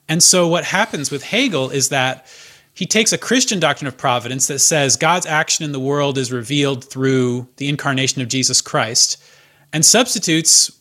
[0.07, 2.27] And so what happens with Hegel is that
[2.75, 6.31] he takes a Christian doctrine of providence that says God's action in the world is
[6.31, 9.23] revealed through the incarnation of Jesus Christ
[9.71, 10.77] and substitutes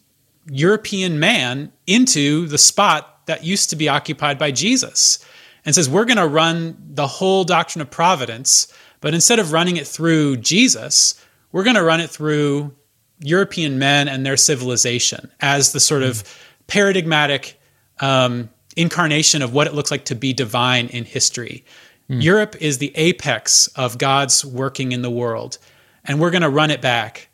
[0.50, 5.24] European man into the spot that used to be occupied by Jesus
[5.64, 9.76] and says we're going to run the whole doctrine of providence, but instead of running
[9.76, 11.14] it through Jesus,
[11.52, 12.74] we're going to run it through
[13.20, 16.24] European men and their civilization as the sort of
[16.66, 17.58] paradigmatic
[18.00, 21.64] um, incarnation of what it looks like to be divine in history.
[22.08, 22.20] Hmm.
[22.20, 25.58] Europe is the apex of God's working in the world,
[26.04, 27.28] and we're going to run it back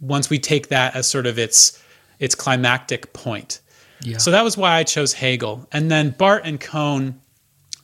[0.00, 1.80] once we take that as sort of its
[2.18, 3.60] its climactic point.
[4.02, 4.18] Yeah.
[4.18, 7.20] So that was why I chose Hegel, and then Barth and Cone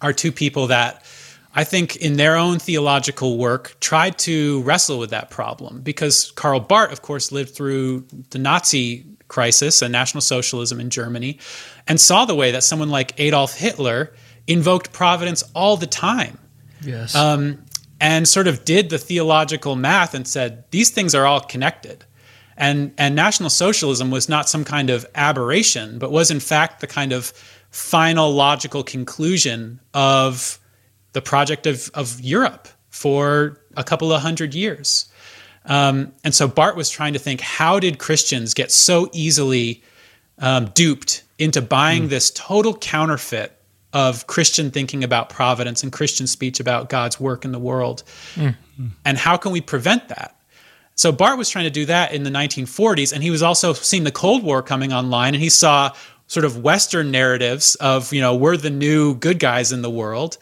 [0.03, 1.05] are two people that
[1.55, 6.61] I think in their own theological work tried to wrestle with that problem because Karl
[6.61, 11.39] Barth, of course, lived through the Nazi crisis and National Socialism in Germany
[11.89, 14.13] and saw the way that someone like Adolf Hitler
[14.47, 16.39] invoked providence all the time
[16.83, 17.15] Yes.
[17.15, 17.65] um,
[18.01, 22.05] and sort of did the theological math and said these things are all connected.
[22.57, 26.87] And, and National Socialism was not some kind of aberration, but was in fact the
[26.87, 27.33] kind of
[27.71, 30.59] final logical conclusion of
[31.13, 35.09] the project of, of Europe for a couple of hundred years.
[35.67, 39.83] Um, and so Barth was trying to think how did Christians get so easily
[40.39, 43.57] um, duped into buying this total counterfeit
[43.93, 48.03] of Christian thinking about providence and Christian speech about God's work in the world?
[49.05, 50.37] And how can we prevent that?
[50.95, 54.05] So Barth was trying to do that in the 1940s, and he was also seeing
[54.05, 55.93] the Cold War coming online, and he saw
[56.27, 60.37] sort of Western narratives of, you know, we're the new good guys in the world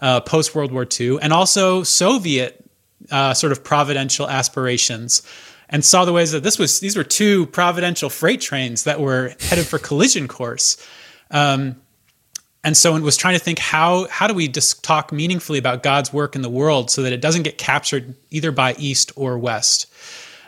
[0.00, 2.64] uh, post World War II, and also Soviet
[3.10, 5.22] uh, sort of providential aspirations,
[5.68, 9.34] and saw the ways that this was these were two providential freight trains that were
[9.40, 10.76] headed for collision course.
[11.30, 11.76] Um,
[12.64, 16.12] and so it was trying to think how how do we talk meaningfully about God's
[16.12, 19.86] work in the world so that it doesn't get captured either by East or West.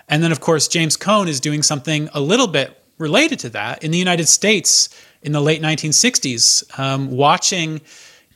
[0.08, 3.84] And then of course James Cone is doing something a little bit related to that
[3.84, 4.88] in the United States
[5.22, 7.80] in the late 1960s, um, watching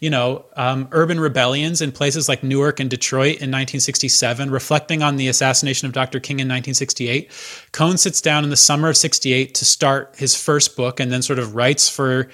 [0.00, 5.16] you know, um, urban rebellions in places like Newark and Detroit in 1967, reflecting on
[5.16, 6.18] the assassination of Dr.
[6.18, 7.30] King in 1968.
[7.72, 11.20] Cone sits down in the summer of 68 to start his first book and then
[11.20, 12.30] sort of writes for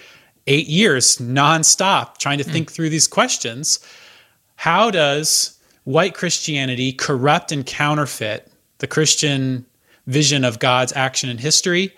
[0.47, 2.53] eight years nonstop, trying to mm.
[2.53, 3.79] think through these questions.
[4.57, 9.67] How does white Christianity corrupt and counterfeit the Christian
[10.07, 11.95] vision of God's action in history?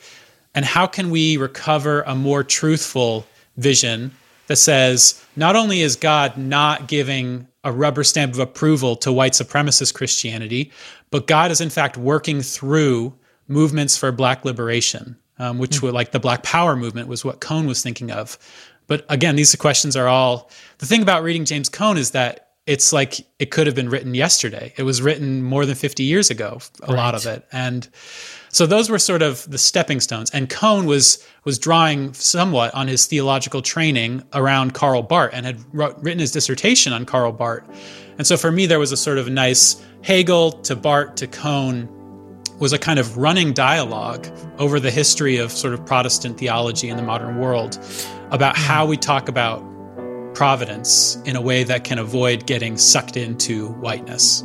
[0.55, 4.13] And how can we recover a more truthful vision
[4.47, 9.33] that says not only is God not giving a rubber stamp of approval to white
[9.33, 10.73] supremacist Christianity,
[11.11, 13.15] but God is in fact working through
[13.47, 15.83] movements for black liberation, um, which mm.
[15.83, 18.39] were like the Black Power movement was what Cone was thinking of.
[18.87, 22.93] But again, these questions are all the thing about reading James Cone is that it's
[22.93, 24.75] like it could have been written yesterday.
[24.77, 26.97] It was written more than 50 years ago, a right.
[26.97, 27.47] lot of it.
[27.51, 27.89] And
[28.51, 30.31] so those were sort of the stepping stones.
[30.31, 35.59] And Cone was was drawing somewhat on his theological training around Karl Barth and had
[35.73, 37.65] wrote, written his dissertation on Karl Barth.
[38.19, 41.89] And so for me, there was a sort of nice Hegel to Barth to Cone
[42.59, 44.27] was a kind of running dialogue
[44.59, 47.79] over the history of sort of Protestant theology in the modern world
[48.31, 49.63] about how we talk about
[50.35, 54.45] providence in a way that can avoid getting sucked into whiteness.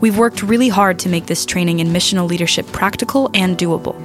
[0.00, 3.96] We've worked really hard to make this training in missional leadership practical and doable.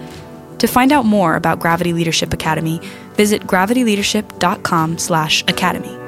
[0.60, 2.80] To find out more about Gravity Leadership Academy,
[3.14, 6.06] visit gravityleadership.com/academy.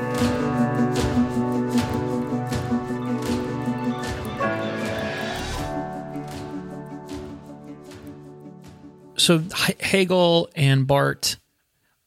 [9.17, 9.43] So
[9.80, 11.38] Hegel and Barth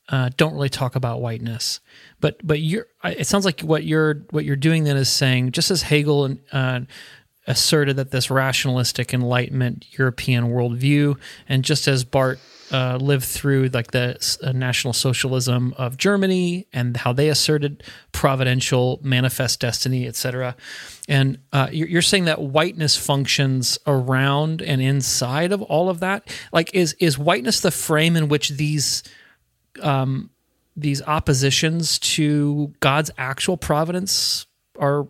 [0.08, 1.80] uh, don't really talk about whiteness,
[2.20, 2.86] but but you're.
[3.04, 6.40] It sounds like what you're what you're doing then is saying just as Hegel and
[6.50, 6.80] uh,
[7.50, 12.40] asserted that this rationalistic Enlightenment European worldview, and just as Barth
[12.72, 17.82] uh, lived through like the uh, National Socialism of Germany and how they asserted
[18.12, 20.54] providential manifest destiny, etc.
[21.08, 26.32] And uh, you're, saying that whiteness functions around and inside of all of that.
[26.52, 29.02] Like, is is whiteness the frame in which these
[29.82, 30.30] um,
[30.76, 34.46] these oppositions to God's actual providence
[34.78, 35.08] are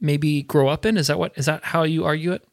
[0.00, 0.96] maybe grow up in?
[0.96, 2.44] Is that what is that how you argue it?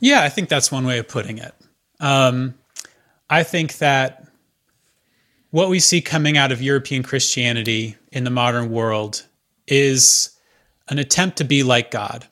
[0.00, 1.54] Yeah, I think that's one way of putting it.
[2.00, 2.54] Um,
[3.28, 4.26] I think that
[5.50, 9.26] what we see coming out of European Christianity in the modern world
[9.66, 10.30] is
[10.88, 12.26] an attempt to be like God,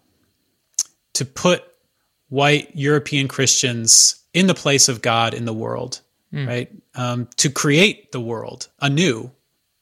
[1.14, 1.64] to put
[2.28, 6.00] white European Christians in the place of God in the world,
[6.32, 6.46] mm.
[6.46, 6.70] right?
[6.94, 9.30] Um, to create the world anew.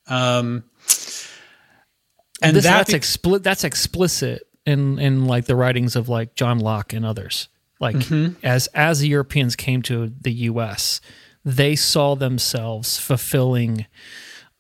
[0.07, 0.65] Um,
[2.43, 6.59] and this, that that's be- that's explicit in in like the writings of like John
[6.59, 7.49] Locke and others.
[7.81, 8.35] Like mm-hmm.
[8.45, 11.01] as as the Europeans came to the U.S.,
[11.45, 13.87] they saw themselves fulfilling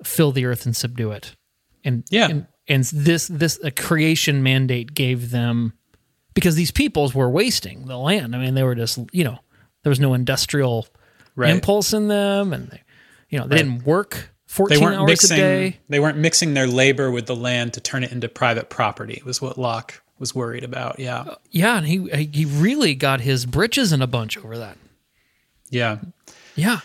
[0.04, 1.34] fill the earth and subdue it,
[1.84, 5.72] and yeah, and, and this this a creation mandate gave them
[6.34, 8.36] because these peoples were wasting the land.
[8.36, 9.38] I mean, they were just you know
[9.82, 10.86] there was no industrial
[11.34, 11.50] right.
[11.50, 12.82] impulse in them, and they,
[13.30, 13.64] you know they right.
[13.64, 15.78] didn't work 14 they weren't hours mixing, a day.
[15.88, 19.22] They weren't mixing their labor with the land to turn it into private property.
[19.24, 20.98] Was what Locke was worried about.
[20.98, 21.20] Yeah.
[21.20, 24.78] Uh, yeah, and he he really got his britches in a bunch over that.
[25.70, 25.98] Yeah.
[26.54, 26.80] Yeah.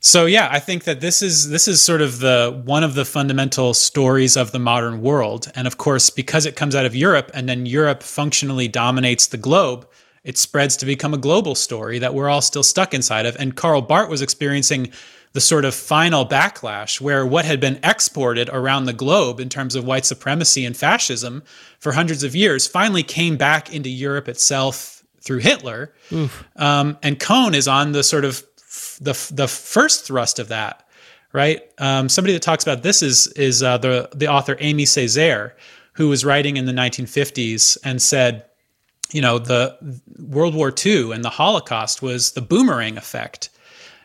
[0.00, 3.04] So yeah, I think that this is this is sort of the one of the
[3.04, 5.50] fundamental stories of the modern world.
[5.54, 9.36] And of course, because it comes out of Europe and then Europe functionally dominates the
[9.36, 9.86] globe,
[10.24, 13.36] it spreads to become a global story that we're all still stuck inside of.
[13.36, 14.90] And Karl Barth was experiencing
[15.32, 19.76] the sort of final backlash where what had been exported around the globe in terms
[19.76, 21.42] of white supremacy and fascism
[21.78, 25.92] for hundreds of years finally came back into Europe itself through Hitler.
[26.56, 28.42] Um, and Cone is on the sort of
[29.00, 30.86] the the first thrust of that,
[31.32, 31.62] right?
[31.78, 35.52] Um, somebody that talks about this is is uh, the the author Aimé Césaire,
[35.94, 38.44] who was writing in the 1950s and said,
[39.12, 39.76] you know, the
[40.18, 43.49] World War II and the Holocaust was the boomerang effect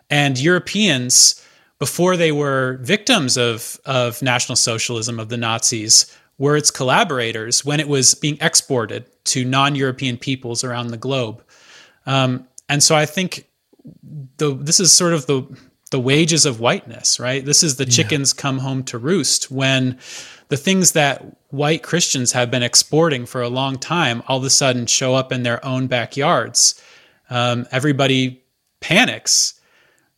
[0.10, 1.42] and Europeans,
[1.80, 7.80] before they were victims of, of National Socialism, of the Nazis, were its collaborators when
[7.80, 11.44] it was being exported to non European peoples around the globe.
[12.06, 13.48] Um, and so I think
[14.38, 15.44] the, this is sort of the,
[15.92, 17.44] the wages of whiteness, right?
[17.44, 18.42] This is the chickens yeah.
[18.42, 19.98] come home to roost when
[20.50, 24.50] the things that white Christians have been exporting for a long time all of a
[24.50, 26.82] sudden show up in their own backyards.
[27.30, 28.44] Um, everybody
[28.82, 29.60] panics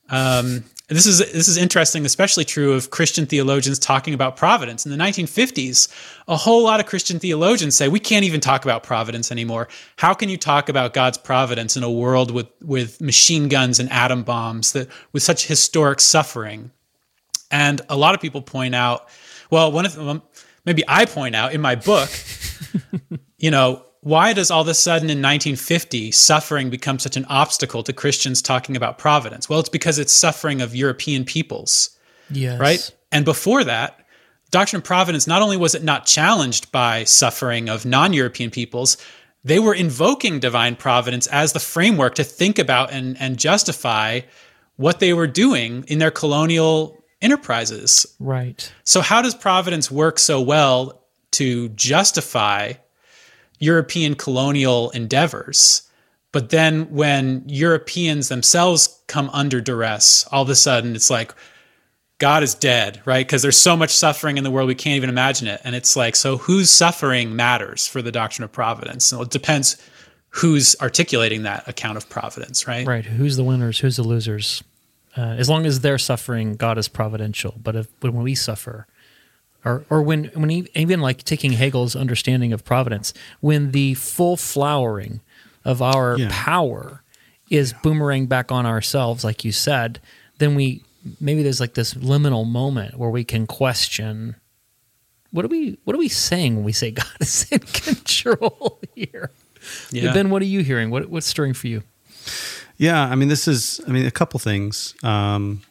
[0.09, 4.85] um, this is this is interesting, especially true of Christian theologians talking about providence.
[4.85, 5.89] In the 1950s,
[6.29, 9.67] a whole lot of Christian theologians say we can't even talk about providence anymore.
[9.97, 13.91] How can you talk about God's providence in a world with with machine guns and
[13.91, 16.71] atom bombs that with such historic suffering?
[17.51, 19.09] And a lot of people point out,
[19.49, 20.21] well, one of them,
[20.65, 22.09] maybe I point out in my book,
[23.37, 27.83] you know, why does all of a sudden in 1950 suffering become such an obstacle
[27.83, 29.49] to Christians talking about providence?
[29.49, 31.89] Well, it's because it's suffering of European peoples.
[32.29, 32.57] Yes.
[32.57, 32.95] Right?
[33.11, 33.99] And before that,
[34.49, 38.95] doctrine of providence not only was it not challenged by suffering of non-European peoples,
[39.43, 44.21] they were invoking divine providence as the framework to think about and, and justify
[44.77, 48.05] what they were doing in their colonial enterprises.
[48.21, 48.71] Right.
[48.85, 52.73] So, how does providence work so well to justify
[53.59, 55.83] European colonial endeavors?
[56.31, 61.33] But then, when Europeans themselves come under duress, all of a sudden it's like,
[62.19, 63.25] God is dead, right?
[63.25, 65.61] Because there's so much suffering in the world we can't even imagine it.
[65.63, 69.11] And it's like, so whose suffering matters for the doctrine of providence?
[69.11, 69.77] Well, it depends
[70.29, 72.87] who's articulating that account of providence, right?
[72.87, 73.05] Right.
[73.05, 73.79] Who's the winners?
[73.79, 74.63] Who's the losers?
[75.15, 77.55] Uh, as long as they're suffering, God is providential.
[77.61, 78.87] But if, when we suffer,
[79.67, 84.37] or or when when he, even like taking Hegel's understanding of providence, when the full
[84.37, 85.21] flowering
[85.65, 86.29] of our Yeah.
[86.31, 87.03] power
[87.49, 89.99] is boomerang back on ourselves, like you said,
[90.39, 90.83] then we
[91.19, 94.35] maybe there's like this liminal moment where we can question
[95.31, 99.31] what are we what are we saying when we say God is in control here?
[99.91, 100.13] Yeah.
[100.13, 100.89] Ben, what are you hearing?
[100.89, 101.83] What what's stirring for you?
[102.77, 104.93] Yeah, I mean, this is, I mean, a couple things.
[105.01, 105.61] Um,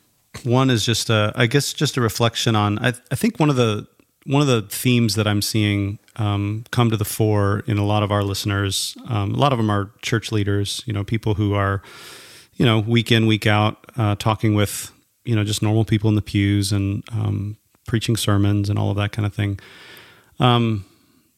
[0.45, 2.78] one is just, a, I guess, just a reflection on.
[2.78, 3.87] I, I think one of the
[4.26, 8.03] one of the themes that I'm seeing um, come to the fore in a lot
[8.03, 8.97] of our listeners.
[9.09, 11.80] Um, a lot of them are church leaders, you know, people who are,
[12.55, 14.91] you know, week in, week out, uh, talking with,
[15.24, 17.57] you know, just normal people in the pews and um,
[17.87, 19.61] preaching sermons and all of that kind of thing.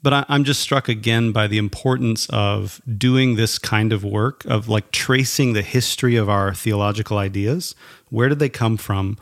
[0.03, 4.45] But I, I'm just struck again by the importance of doing this kind of work
[4.45, 7.75] of like tracing the history of our theological ideas.
[8.11, 9.19] Where did they come from?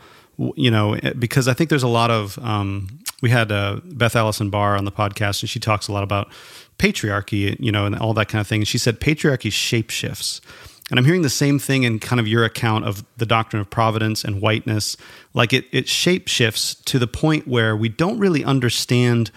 [0.55, 2.37] You know, eh, because I think there's a lot of.
[2.39, 6.03] Um, we had uh, Beth Allison Barr on the podcast, and she talks a lot
[6.03, 6.31] about
[6.77, 8.61] patriarchy, you know, and all that kind of thing.
[8.61, 10.41] And she said patriarchy shapeshifts.
[10.89, 13.69] And I'm hearing the same thing in kind of your account of the doctrine of
[13.69, 14.95] providence and whiteness.
[15.33, 19.31] Like it, it shapeshifts to the point where we don't really understand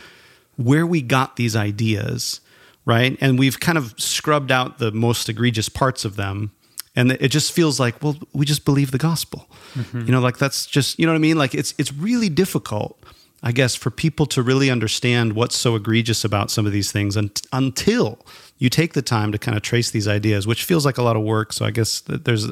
[0.60, 2.40] where we got these ideas,
[2.84, 3.16] right?
[3.20, 6.52] And we've kind of scrubbed out the most egregious parts of them.
[6.94, 9.48] And it just feels like, well, we just believe the gospel.
[9.74, 10.00] Mm-hmm.
[10.00, 11.38] You know, like that's just, you know what I mean?
[11.38, 13.02] Like it's it's really difficult,
[13.42, 17.16] I guess, for people to really understand what's so egregious about some of these things
[17.16, 18.18] un- until
[18.58, 21.16] you take the time to kind of trace these ideas, which feels like a lot
[21.16, 21.52] of work.
[21.54, 22.48] So I guess that there's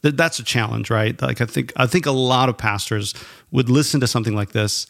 [0.00, 1.20] that that's a challenge, right?
[1.20, 3.12] Like I think I think a lot of pastors
[3.50, 4.86] would listen to something like this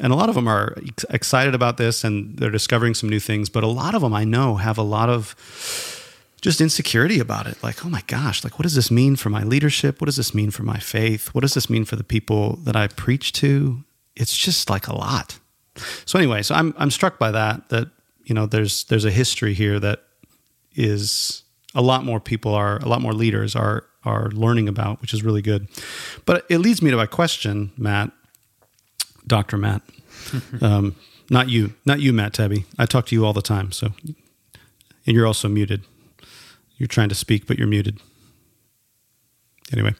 [0.00, 3.20] and a lot of them are ex- excited about this and they're discovering some new
[3.20, 5.34] things but a lot of them i know have a lot of
[6.46, 7.60] just insecurity about it.
[7.62, 10.00] Like oh my gosh like what does this mean for my leadership?
[10.00, 11.34] What does this mean for my faith?
[11.34, 13.82] What does this mean for the people that i preach to?
[14.14, 15.38] It's just like a lot.
[16.04, 17.88] So anyway so i'm i'm struck by that that
[18.24, 20.04] you know there's there's a history here that
[20.74, 21.42] is
[21.74, 25.24] a lot more people are a lot more leaders are are learning about which is
[25.24, 25.68] really good.
[26.26, 28.12] But it leads me to my question matt
[29.26, 29.56] Dr.
[29.56, 29.82] Matt.
[30.60, 30.96] um,
[31.30, 32.64] not you, not you, Matt Tebbe.
[32.78, 33.72] I talk to you all the time.
[33.72, 35.82] So, and you're also muted.
[36.76, 38.00] You're trying to speak, but you're muted.
[39.72, 39.94] Anyway,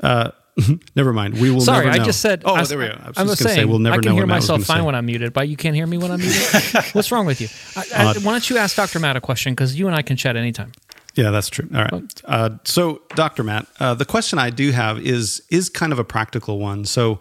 [0.00, 0.30] uh,
[0.96, 1.40] never mind.
[1.40, 1.60] We will.
[1.60, 2.42] Sorry, I just said.
[2.44, 2.92] Oh, I, there we go.
[2.92, 4.62] I was I was going to saying, say we'll never I can know hear myself
[4.62, 4.82] fine say.
[4.86, 6.84] when I'm muted, but you can't hear me when I'm muted.
[6.92, 7.48] What's wrong with you?
[7.76, 9.00] I, I, why don't you ask Dr.
[9.00, 9.52] Matt a question?
[9.52, 10.72] Because you and I can chat anytime.
[11.14, 11.68] Yeah, that's true.
[11.74, 12.22] All right.
[12.24, 13.44] Uh, so, Dr.
[13.44, 16.84] Matt, uh, the question I do have is is kind of a practical one.
[16.84, 17.20] So,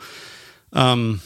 [0.71, 1.21] um,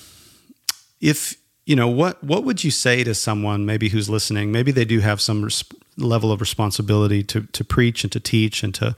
[1.01, 1.35] if
[1.65, 4.51] you know what what would you say to someone maybe who's listening?
[4.51, 5.63] Maybe they do have some res-
[5.97, 8.95] level of responsibility to to preach and to teach and to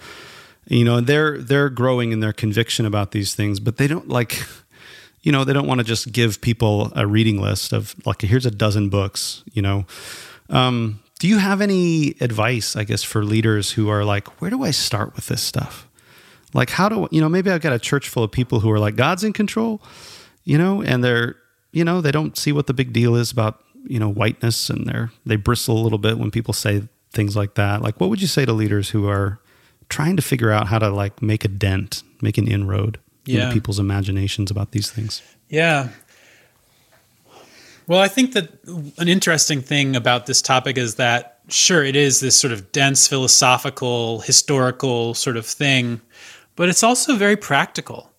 [0.67, 4.43] you know they're they're growing in their conviction about these things, but they don't like
[5.21, 8.45] you know they don't want to just give people a reading list of like here's
[8.45, 9.85] a dozen books you know
[10.49, 14.63] um, do you have any advice i guess for leaders who are like where do
[14.63, 15.87] i start with this stuff
[16.53, 18.79] like how do you know maybe i've got a church full of people who are
[18.79, 19.81] like god's in control
[20.43, 21.35] you know and they're
[21.71, 24.85] you know they don't see what the big deal is about you know whiteness and
[24.87, 28.21] they're they bristle a little bit when people say things like that like what would
[28.21, 29.39] you say to leaders who are
[29.89, 33.43] trying to figure out how to like make a dent make an inroad Yeah.
[33.43, 35.89] into people's imaginations about these things Yeah.
[37.87, 38.49] Well, I think that
[38.99, 43.07] an interesting thing about this topic is that, sure, it is this sort of dense
[43.07, 45.99] philosophical, historical sort of thing,
[46.55, 48.11] but it's also very practical.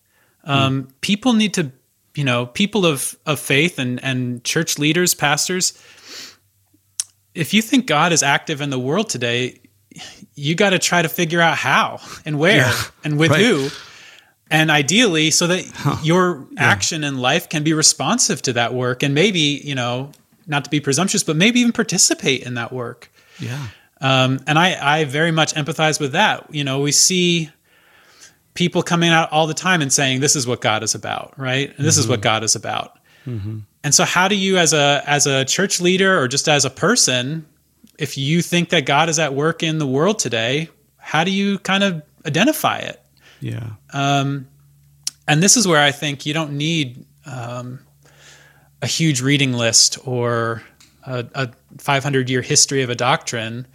[0.42, 1.70] Um, People need to,
[2.14, 5.74] you know, people of, of faith and, and church leaders, pastors,
[7.34, 9.60] if you think God is active in the world today,
[10.34, 13.40] you got to try to figure out how and where Yeah, and with right.
[13.44, 13.68] who.
[14.50, 19.14] and ideally so that your action in life can be responsive to that work and
[19.14, 20.10] maybe you know
[20.46, 23.66] not to be presumptuous but maybe even participate in that work Yeah.
[24.00, 27.50] um, and I, I very much empathize with that you know we see
[28.54, 31.72] people coming out all the time and saying this is what god is about right
[31.76, 35.26] and this is what god is about and so how do you as a as
[35.26, 37.46] a church leader or just as a person
[37.98, 41.58] if you think that god is at work in the world today how do you
[41.60, 43.00] kind of identify it
[43.40, 43.70] Yeah.
[45.28, 47.78] and this is where I think you don't need um,
[48.82, 50.62] a huge reading list or
[51.04, 53.66] a, a 500 year history of a doctrine.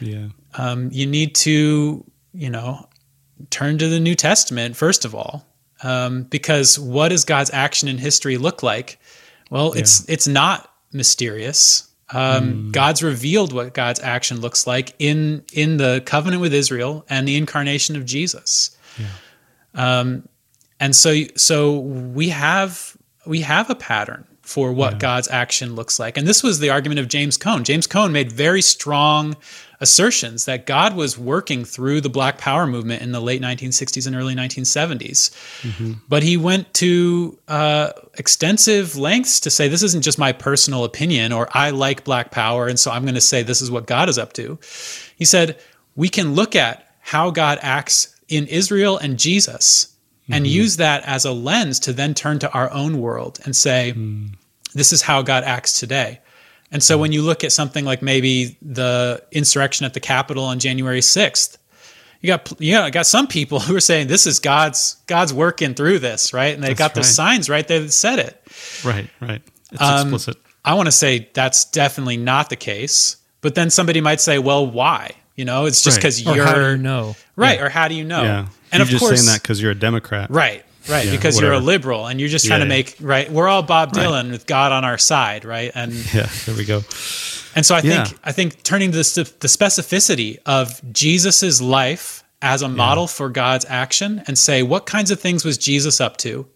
[0.00, 0.28] Yeah.
[0.54, 2.88] Um, you need to, you know,
[3.50, 5.46] turn to the New Testament first of all,
[5.82, 8.98] um, because what does God's action in history look like?
[9.50, 11.88] Well, it's it's not mysterious.
[12.10, 17.26] Um, God's revealed what God's action looks like in in the covenant with Israel and
[17.26, 18.76] the incarnation of Jesus.
[19.74, 20.28] Um,
[20.78, 26.18] and so so we have we have a pattern for what God's action looks like.
[26.18, 27.64] And this was the argument of James Cone.
[27.64, 29.36] James Cone made very strong
[29.80, 34.14] assertions that God was working through the Black Power movement in the late 1960s and
[34.14, 35.30] early 1970s.
[36.08, 41.32] But he went to uh, extensive lengths to say this isn't just my personal opinion
[41.32, 44.08] or I like Black Power, and so I'm going to say this is what God
[44.08, 44.58] is up to.
[45.16, 45.58] He said
[45.96, 49.91] we can look at how God acts in Israel and Jesus
[50.28, 50.54] and mm-hmm.
[50.54, 54.34] use that as a lens to then turn to our own world and say, mm.
[54.74, 56.20] this is how God acts today.
[56.70, 57.00] And so mm.
[57.00, 61.58] when you look at something like maybe the insurrection at the Capitol on January 6th,
[62.20, 65.74] you got you got, got some people who are saying this is God's God's working
[65.74, 66.54] through this, right?
[66.54, 68.40] And they That's got the signs right there that said it.
[68.84, 69.10] Right.
[69.20, 69.42] Right.
[69.72, 70.36] It's Um, explicit.
[70.64, 73.16] I want to say that's definitely not the case.
[73.42, 75.10] But then somebody might say, well, why?
[75.42, 77.16] You know, it's just because Or you're how you know?
[77.34, 78.22] right, or how do you know?
[78.22, 78.46] yeah.
[78.70, 80.30] And you're of just course, saying that because you're a Democrat.
[80.30, 81.04] Right, right.
[81.04, 82.76] Yeah, because you're a liberal and you're just trying Yeah, to yeah.
[82.78, 83.28] make right.
[83.28, 85.72] We're all Bob Dylan with God on our side, right?
[85.74, 86.28] And Yeah.
[86.46, 86.76] There we go.
[87.56, 88.04] and so I Yeah.
[88.04, 93.28] think I think turning to the, the specificity of Jesus's life as a model for
[93.28, 96.46] God's action and say what kinds of things was Jesus up to.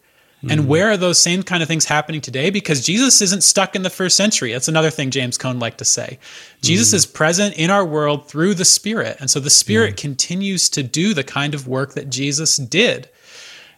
[0.46, 0.60] Mm-hmm.
[0.60, 2.50] And where are those same kind of things happening today?
[2.50, 4.52] Because Jesus isn't stuck in the first century.
[4.52, 6.18] That's another thing James Cone liked to say.
[6.62, 6.94] Jesus Mm.
[6.94, 9.16] is present in our world through the Spirit.
[9.20, 13.08] And so the Spirit continues to do the kind of work that Jesus did.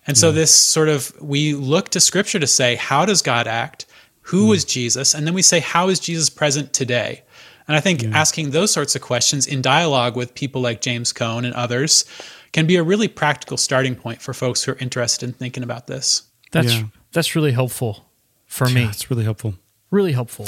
[0.07, 3.85] And so this sort of we look to scripture to say, how does God act?
[4.23, 5.15] Who was Jesus?
[5.15, 7.23] And then we say, how is Jesus present today?
[7.67, 11.45] And I think asking those sorts of questions in dialogue with people like James Cone
[11.45, 12.07] and others
[12.53, 15.87] can be a really practical starting point for folks who are interested in thinking about
[15.87, 16.23] this.
[16.53, 16.85] That's Yeah.
[17.13, 18.07] that's really helpful
[18.47, 18.83] for me.
[18.83, 19.55] Yeah, it's really helpful.
[19.91, 20.47] really helpful.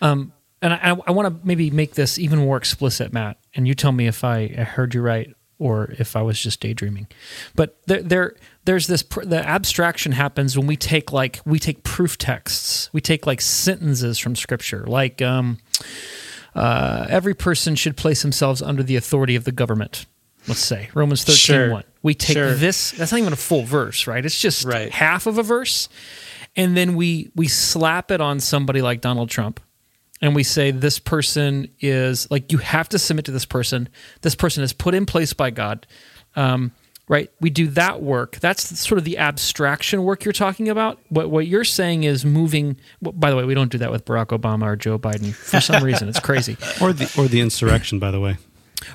[0.00, 3.38] Um, and I, I want to maybe make this even more explicit, Matt.
[3.54, 7.06] And you tell me if I heard you right or if I was just daydreaming.
[7.54, 11.84] But there, there there's this pr- the abstraction happens when we take like we take
[11.84, 15.58] proof texts, we take like sentences from Scripture, like um,
[16.54, 20.06] uh, every person should place themselves under the authority of the government.
[20.46, 21.70] Let's say Romans 13 Sure.
[21.70, 21.84] 1.
[22.02, 22.54] We take Sure.
[22.54, 24.24] this, that's not even a full verse, right?
[24.24, 24.90] It's just Right.
[24.92, 25.88] half of a verse.
[26.56, 29.58] And then we we slap it on somebody like Donald Trump.
[30.20, 33.88] And we say this person is like you have to submit to this person.
[34.22, 35.86] This person is put in place by God.
[36.36, 36.70] Um,
[37.08, 37.30] right?
[37.40, 38.38] We do that work.
[38.40, 40.98] That's sort of the abstraction work you're talking about.
[41.08, 42.76] What what you're saying is moving.
[43.00, 45.60] well, By the way, we don't do that with Barack Obama or Joe Biden for
[45.60, 46.08] some reason.
[46.08, 46.56] It's crazy.
[46.80, 48.36] Or the or the insurrection, by the way.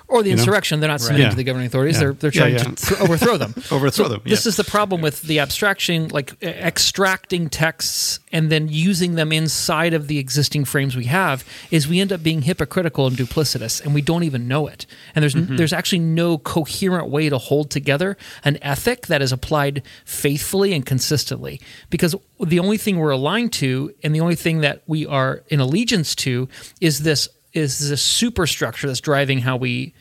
[0.07, 0.37] Or the know?
[0.37, 0.79] insurrection.
[0.79, 1.29] They're not submitting Yeah.
[1.31, 1.95] to the governing authorities.
[1.95, 1.99] Yeah.
[1.99, 2.63] They're they're trying yeah.
[2.63, 3.53] to th- overthrow them.
[3.71, 8.51] Overthrow So them, This is the problem with the abstraction, like e- extracting texts and
[8.51, 11.43] then using them inside of the existing frames we have.
[11.71, 14.85] Is we end up being hypocritical and duplicitous, and we don't even know it.
[15.15, 15.55] And there's Mm-hmm.
[15.57, 20.85] there's actually no coherent way to hold together an ethic that is applied faithfully and
[20.85, 21.59] consistently.
[21.89, 25.59] Because the only thing we're aligned to, and the only thing that we are in
[25.59, 26.47] allegiance to,
[26.81, 29.93] is this is this superstructure that's driving how we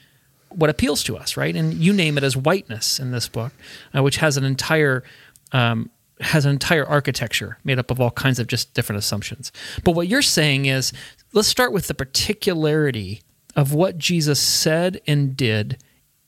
[0.51, 1.55] what appeals to us, right?
[1.55, 3.53] And you name it as whiteness in this book,
[3.95, 5.05] uh, which has an entire
[5.53, 5.91] um,
[6.21, 9.53] has an entire architecture made up of all kinds of just different assumptions.
[9.85, 10.93] But what you're saying is,
[11.33, 13.23] let's start with the particularity
[13.55, 15.79] of what Jesus said and did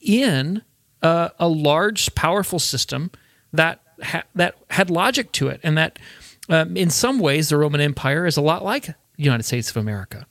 [0.01, 0.62] in
[1.03, 3.11] a, a large, powerful system
[3.53, 5.99] that ha- that had logic to it, and that
[6.49, 9.77] um, in some ways the Roman Empire is a lot like the United States of
[9.77, 10.27] America.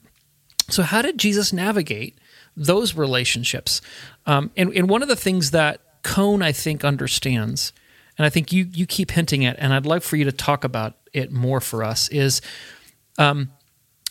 [0.70, 2.18] So, how did Jesus navigate
[2.56, 3.80] those relationships?
[4.26, 7.72] Um, and, and one of the things that Cone, I think, understands,
[8.16, 10.64] and I think you you keep hinting at, and I'd like for you to talk
[10.64, 12.40] about it more for us, is
[13.18, 13.50] um,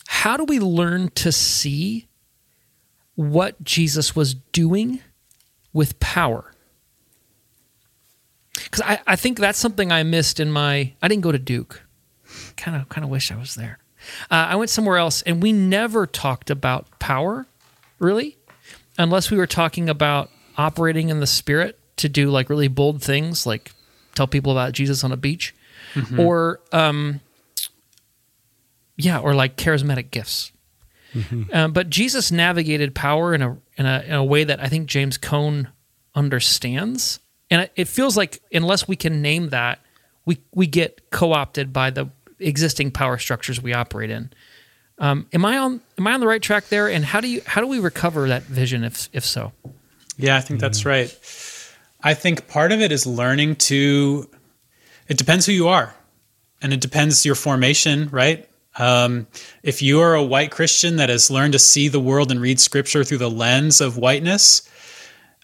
[0.06, 2.08] how do we learn to see
[3.14, 5.00] what Jesus was doing
[5.72, 6.52] with power?
[8.70, 10.92] because I, I think that's something I missed in my.
[11.02, 11.82] I didn't go to Duke.
[12.56, 13.79] Kind of kind of wish I was there.
[14.30, 17.46] Uh, I went somewhere else, and we never talked about power,
[17.98, 18.36] really,
[18.98, 23.46] unless we were talking about operating in the Spirit to do like really bold things,
[23.46, 23.72] like
[24.14, 25.54] tell people about Jesus on a beach,
[25.94, 26.20] Mm-hmm.
[26.20, 27.20] or um,
[28.96, 30.52] yeah, or like charismatic gifts.
[31.52, 34.86] Um, but Jesus navigated power in a, in a in a way that I think
[34.86, 35.66] James Cone
[36.14, 37.18] understands,
[37.50, 39.80] and it- it feels like unless we can name that,
[40.24, 42.10] we we get co opted by the
[42.40, 44.30] existing power structures we operate in.
[44.98, 46.88] Um, am I on am I on the right track there?
[46.88, 49.52] And how do you how do we recover that vision if if so?
[50.16, 51.08] Yeah, I think that's right.
[52.02, 54.28] I think part of it is learning to.
[55.08, 55.94] It depends who you are,
[56.62, 58.46] and it depends your formation, right?
[58.76, 59.26] Um,
[59.62, 62.60] if you are a white Christian that has learned to see the world and read
[62.60, 64.68] Scripture through the lens of whiteness,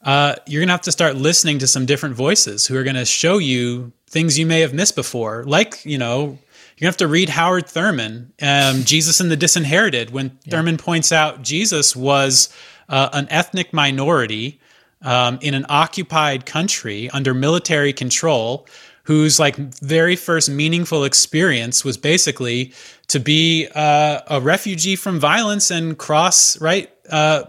[0.02, 2.96] uh, you're going to have to start listening to some different voices who are going
[2.96, 5.42] to show you things you may have missed before.
[5.44, 6.38] Like, you know,
[6.76, 11.42] to have to read Howard Thurman, um, Jesus and the Disinherited, when Thurman points out
[11.42, 12.48] Jesus was
[12.88, 14.60] uh, an ethnic minority
[15.02, 18.66] um, in an occupied country under military control
[19.04, 22.72] whose like very first meaningful experience was basically
[23.06, 27.44] to be uh, a refugee from violence and cross right uh,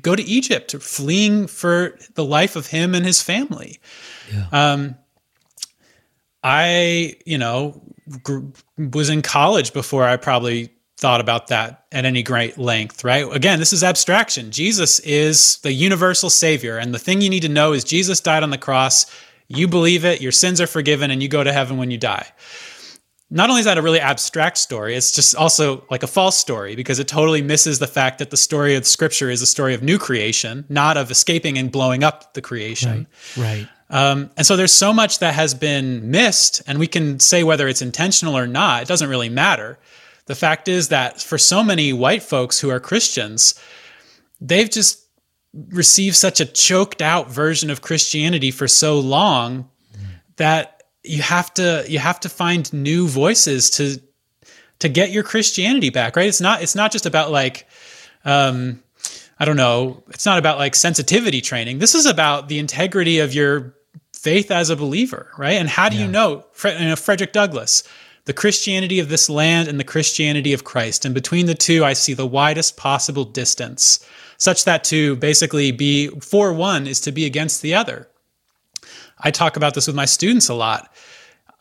[0.00, 3.78] go to Egypt, fleeing for the life of him and his family.
[4.50, 4.96] Um,
[6.42, 7.82] I, you know,
[8.76, 13.30] was in college before I probably thought about that at any great length, right?
[13.32, 14.50] Again, this is abstraction.
[14.50, 16.78] Jesus is the universal savior.
[16.78, 19.06] And the thing you need to know is Jesus died on the cross.
[19.48, 22.26] You believe it, your sins are forgiven, and you go to heaven when you die
[23.34, 26.76] not only is that a really abstract story, it's just also like a false story
[26.76, 29.82] because it totally misses the fact that the story of scripture is a story of
[29.82, 33.08] new creation, not of escaping and blowing up the creation.
[33.36, 33.68] Right.
[33.94, 37.68] Um, and so there's so much that has been missed, and we can say whether
[37.68, 39.78] it's intentional or not, it doesn't really matter.
[40.26, 43.54] The fact is that for so many white folks who are Christians,
[44.40, 45.06] they've just
[45.68, 49.70] received such a choked out version of Christianity for so long
[50.38, 54.00] that you have to you have to find new voices to
[54.80, 56.26] to get your Christianity back, right?
[56.26, 57.68] It's not it's not just about like
[58.24, 58.82] um
[59.38, 61.78] I don't know, it's not about like sensitivity training.
[61.78, 63.76] This is about the integrity of your
[64.24, 65.52] faith as a believer, right?
[65.52, 67.82] And how do you know, you know Frederick Douglass,
[68.24, 71.04] the Christianity of this land and the Christianity of Christ.
[71.04, 74.04] And between the two, I see the widest possible distance,
[74.38, 78.08] such that to basically be for one is to be against the other.
[79.20, 80.90] I talk about this with my students a lot.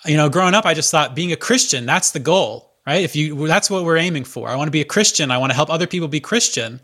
[0.05, 3.03] You know, growing up, I just thought being a Christian, that's the goal, right?
[3.03, 4.47] If you, that's what we're aiming for.
[4.47, 5.31] I want to be a Christian.
[5.31, 6.79] I want to help other people be Christian.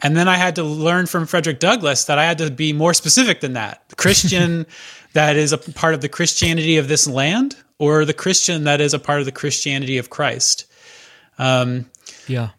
[0.00, 2.92] And then I had to learn from Frederick Douglass that I had to be more
[2.92, 3.84] specific than that.
[3.96, 4.66] Christian
[5.12, 8.94] that is a part of the Christianity of this land, or the Christian that is
[8.94, 10.66] a part of the Christianity of Christ.
[11.38, 11.90] Um,
[12.26, 12.50] Yeah.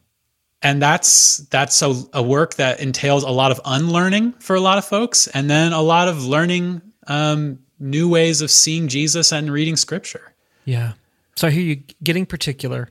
[0.61, 4.77] and that's that's a, a work that entails a lot of unlearning for a lot
[4.77, 9.51] of folks, and then a lot of learning um, new ways of seeing Jesus and
[9.51, 10.33] reading Scripture.
[10.65, 10.93] Yeah.
[11.35, 12.89] So I hear you getting particular,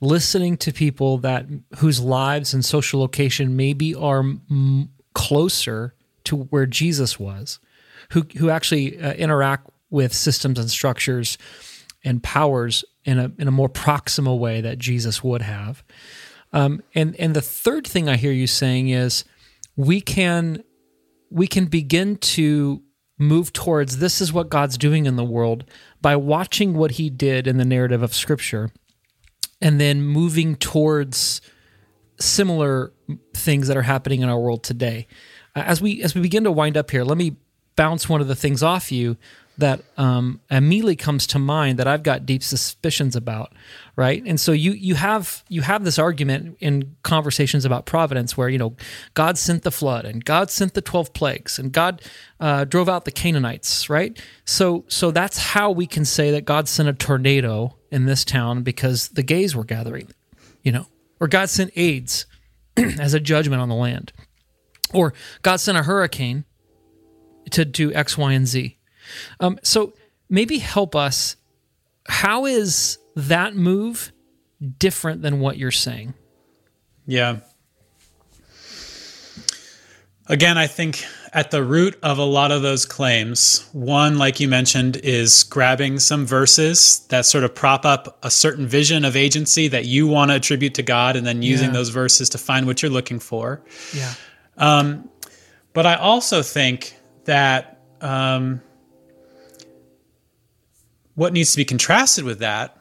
[0.00, 1.46] listening to people that
[1.78, 5.94] whose lives and social location maybe are m- closer
[6.24, 7.58] to where Jesus was,
[8.12, 11.38] who who actually uh, interact with systems and structures
[12.04, 15.82] and powers in a in a more proximal way that Jesus would have.
[16.52, 19.24] Um, and and the third thing I hear you saying is
[19.76, 20.62] we can
[21.30, 22.82] we can begin to
[23.18, 25.64] move towards this is what God's doing in the world
[26.00, 28.70] by watching what he did in the narrative of scripture
[29.60, 31.40] and then moving towards
[32.20, 32.92] similar
[33.34, 35.06] things that are happening in our world today.
[35.54, 37.36] As we as we begin to wind up here, let me
[37.76, 39.16] bounce one of the things off you
[39.56, 43.52] that um, immediately comes to mind that I've got deep suspicions about,
[43.94, 44.22] right?
[44.26, 48.58] And so you you have you have this argument in conversations about providence where you
[48.58, 48.74] know
[49.14, 52.02] God sent the flood and God sent the twelve plagues and God
[52.40, 54.20] uh, drove out the Canaanites, right?
[54.44, 58.62] So so that's how we can say that God sent a tornado in this town
[58.64, 60.08] because the gays were gathering,
[60.62, 60.86] you know,
[61.20, 62.26] or God sent AIDS
[62.76, 64.12] as a judgment on the land,
[64.92, 66.44] or God sent a hurricane
[67.50, 68.76] to do X, Y, and Z.
[69.40, 69.92] Um, so
[70.28, 71.36] maybe help us.
[72.08, 74.12] How is that move
[74.78, 76.14] different than what you're saying?
[77.06, 77.38] Yeah.
[80.26, 84.48] Again, I think at the root of a lot of those claims, one, like you
[84.48, 89.68] mentioned, is grabbing some verses that sort of prop up a certain vision of agency
[89.68, 91.74] that you want to attribute to God and then using Yeah.
[91.74, 93.60] those verses to find what you're looking for.
[93.92, 94.14] Yeah.
[94.56, 95.10] Um,
[95.74, 98.60] but I also think that um,
[101.14, 102.76] what needs to be contrasted with that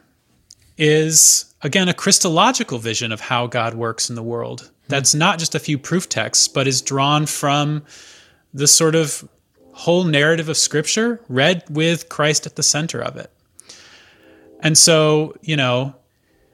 [0.78, 4.72] is, again, a Christological vision of how God works in the world.
[4.88, 7.84] That's not just a few proof texts, but is drawn from
[8.54, 9.28] the sort of
[9.72, 13.32] whole narrative of Scripture read with Christ at the center of it.
[14.60, 15.96] And so, you know,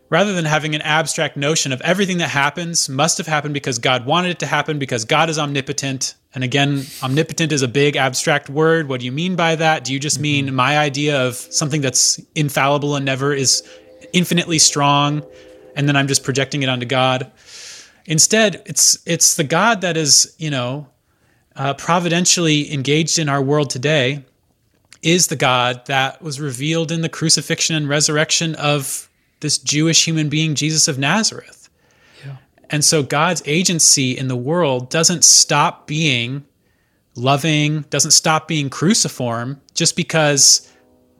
[0.09, 4.05] rather than having an abstract notion of everything that happens must have happened because God
[4.05, 6.15] wanted it to happen because God is omnipotent.
[6.35, 8.87] And again, omnipotent is a big abstract word.
[8.87, 9.83] What do you mean by that?
[9.83, 10.55] Do you just mean mm-hmm.
[10.55, 13.67] my idea of something that's infallible and never is
[14.13, 15.23] infinitely strong
[15.75, 17.31] and then I'm just projecting it onto God?
[18.05, 20.87] Instead, it's it's the God that is, you know,
[21.55, 24.23] uh, providentially engaged in our world today
[25.01, 29.09] is the God that was revealed in the crucifixion and resurrection of
[29.39, 31.58] this Jewish human being, Jesus of Nazareth.
[32.69, 36.45] And so God's agency in the world doesn't stop being
[37.15, 40.71] loving, doesn't stop being cruciform just because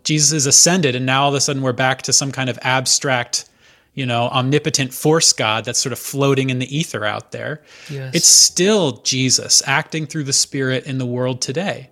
[0.03, 2.57] Jesus is ascended and now all of a sudden we're back to some kind of
[2.61, 3.49] abstract,
[3.93, 7.61] you know, omnipotent force God that's sort of floating in the ether out there.
[7.89, 8.15] Yes.
[8.15, 11.89] It's still Jesus acting through the Spirit in the world today.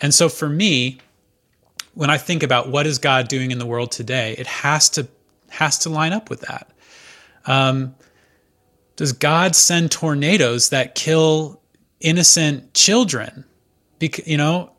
[0.00, 0.98] And so for me,
[1.94, 5.08] when I think about what is God doing in the world today, it has to
[5.48, 6.70] has to line up with that.
[7.46, 7.94] Um,
[8.96, 11.60] does God send tornadoes that kill
[12.00, 13.44] innocent children?
[13.98, 14.70] Because you know,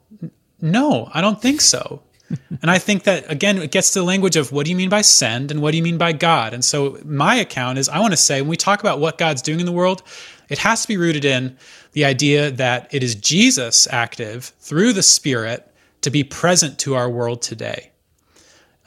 [0.61, 2.01] no, I don't think so.
[2.61, 4.89] and I think that again, it gets to the language of what do you mean
[4.89, 6.53] by send and what do you mean by God?
[6.53, 9.41] And so my account is I want to say when we talk about what God's
[9.41, 10.03] doing in the world,
[10.49, 11.57] it has to be rooted in
[11.93, 17.09] the idea that it is Jesus active through the Spirit to be present to our
[17.09, 17.91] world today.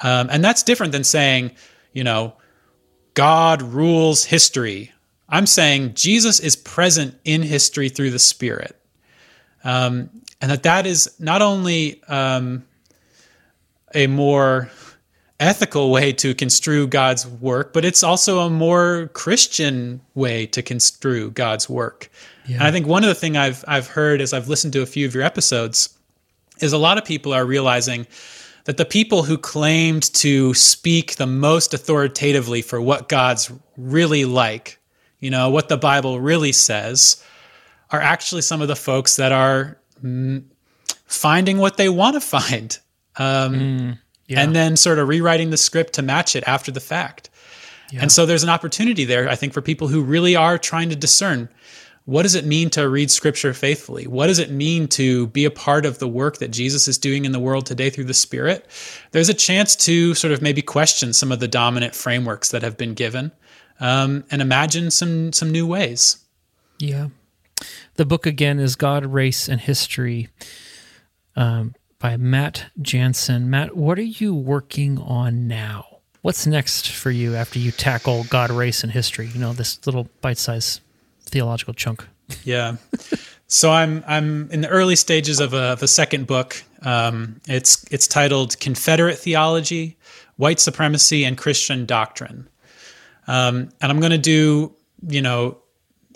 [0.00, 1.52] Um, and that's different than saying,
[1.92, 2.34] you know,
[3.14, 4.92] God rules history.
[5.30, 8.76] I'm saying Jesus is present in history through the Spirit.
[9.64, 10.10] Um,
[10.40, 12.64] and that that is not only um,
[13.94, 14.70] a more
[15.38, 21.30] ethical way to construe God's work, but it's also a more Christian way to construe
[21.30, 22.10] God's work.
[22.46, 22.56] Yeah.
[22.56, 24.86] And I think one of the things I've I've heard as I've listened to a
[24.86, 25.96] few of your episodes
[26.60, 28.06] is a lot of people are realizing
[28.64, 34.78] that the people who claimed to speak the most authoritatively for what God's really like,
[35.20, 37.24] you know, what the Bible really says,
[37.90, 40.42] are actually some of the folks that are mm,
[41.06, 42.78] finding what they want to find.
[43.16, 44.42] Um, mm, yeah.
[44.42, 47.30] And then sort of rewriting the script to match it after the fact.
[47.90, 48.02] Yeah.
[48.02, 50.96] And so there's an opportunity there, I think, for people who really are trying to
[50.96, 51.48] discern
[52.10, 54.06] what does it mean to read scripture faithfully?
[54.06, 57.24] What does it mean to be a part of the work that Jesus is doing
[57.24, 58.66] in the world today through the Spirit?
[59.12, 62.76] There's a chance to sort of maybe question some of the dominant frameworks that have
[62.76, 63.30] been given
[63.80, 66.18] um, and imagine some some new ways.
[66.78, 67.08] Yeah.
[67.96, 70.28] The book again is God, Race, and History
[71.36, 73.44] um, by Matt Jantzen.
[73.44, 75.98] Matt, what are you working on now?
[76.22, 79.26] What's next for you after you tackle God, Race, and History?
[79.26, 80.80] You know, this little bite size
[81.22, 82.06] theological chunk.
[82.44, 82.76] Yeah.
[83.46, 86.62] so I'm I'm in the early stages of a, of a second book.
[86.82, 89.96] Um, it's it's titled Confederate Theology,
[90.36, 92.48] White Supremacy, and Christian Doctrine.
[93.30, 94.74] Um, and I'm going to do
[95.08, 95.58] you know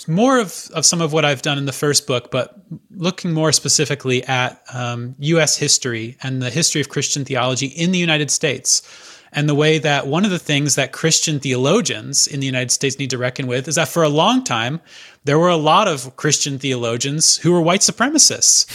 [0.08, 2.56] more of, of some of what I've done in the first book, but
[2.90, 5.56] looking more specifically at um, U.S.
[5.56, 8.82] history and the history of Christian theology in the United States
[9.32, 12.98] and the way that one of the things that Christian theologians in the United States
[12.98, 14.80] need to reckon with is that for a long time,
[15.24, 18.66] there were a lot of Christian theologians who were white supremacists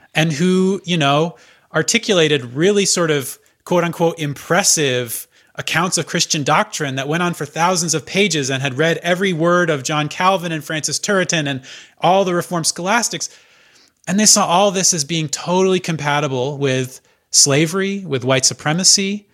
[0.14, 1.36] and who, you know,
[1.74, 7.44] articulated really sort of quote unquote impressive accounts of Christian doctrine that went on for
[7.44, 11.62] thousands of pages and had read every word of John Calvin and Francis Turretin and
[11.98, 13.28] all the Reformed scholastics.
[14.08, 17.00] And they saw all this as being totally compatible with
[17.30, 19.28] slavery, with white supremacy,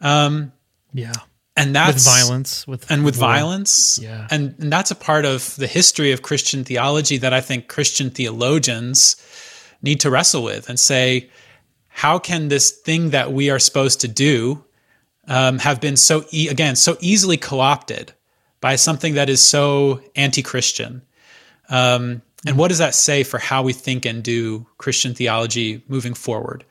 [0.00, 0.52] um,
[0.92, 1.12] yeah.
[1.58, 3.28] And that's with violence, with and with war.
[3.28, 7.40] violence, yeah, and, and that's a part of the history of Christian theology that I
[7.40, 9.16] think Christian theologians
[9.80, 11.30] need to wrestle with and say,
[11.88, 14.62] how can this thing that we are supposed to do
[15.28, 18.12] um, have been so e- again so easily co-opted
[18.60, 21.02] by something that is so anti-Christian?
[21.68, 26.14] Um, and what does that say for how we think and do Christian theology moving
[26.14, 26.64] forward?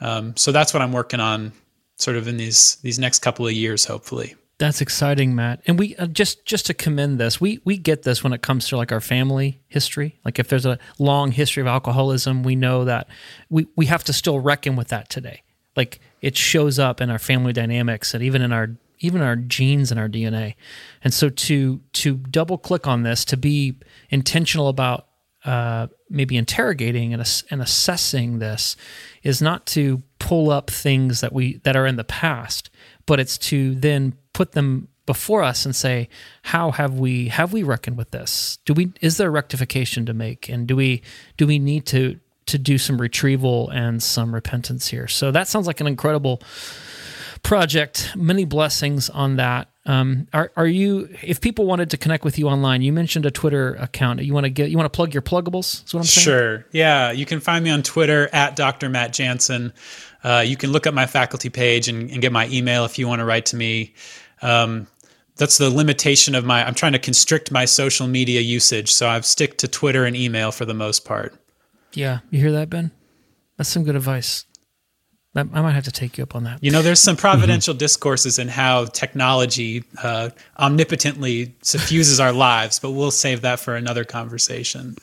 [0.00, 1.52] Um, so that's what I'm working on
[1.96, 4.36] sort of in these these next couple of years, hopefully.
[4.58, 5.60] That's exciting, Matt.
[5.66, 8.68] And we uh, just just to commend this, we we get this when it comes
[8.68, 10.18] to like our family history.
[10.24, 13.08] Like if there's a long history of alcoholism, we know that
[13.50, 15.42] we we have to still reckon with that today.
[15.76, 19.90] Like it shows up in our family dynamics and even in our even our genes
[19.90, 20.54] and our DNA.
[21.02, 23.76] And so to to double click on this, to be
[24.10, 25.06] intentional about
[25.44, 28.76] uh, maybe interrogating and, and assessing this,
[29.22, 32.70] is not to pull up things that we that are in the past,
[33.06, 36.08] but it's to then put them before us and say,
[36.42, 38.58] how have we have we reckoned with this?
[38.64, 41.02] Do we is there rectification to make, and do we
[41.36, 42.18] do we need to
[42.48, 45.08] to do some retrieval and some repentance here?
[45.08, 46.42] So that sounds like an incredible
[47.42, 48.12] project.
[48.16, 49.68] Many blessings on that.
[49.86, 51.08] Um, are are you?
[51.22, 54.22] If people wanted to connect with you online, you mentioned a Twitter account.
[54.22, 55.86] You want to get you want to plug your pluggables?
[55.86, 56.24] Is what I'm saying.
[56.24, 56.66] Sure.
[56.72, 58.90] Yeah, you can find me on Twitter at Dr.
[58.90, 59.72] Matt Jantzen.
[60.22, 63.06] Uh, you can look up my faculty page and, and, get my email if you
[63.06, 63.94] want to write to me.
[64.42, 64.88] Um,
[65.36, 66.66] that's the limitation of my.
[66.66, 70.52] I'm trying to constrict my social media usage, so I've stick to Twitter and email
[70.52, 71.34] for the most part.
[71.92, 72.90] Yeah, you hear that, Ben?
[73.56, 74.44] That's some good advice.
[75.34, 76.64] I might have to take you up on that.
[76.64, 77.78] You know, there's some providential mm-hmm.
[77.78, 84.04] discourses in how technology uh, omnipotently suffuses our lives, but we'll save that for another
[84.04, 84.96] conversation.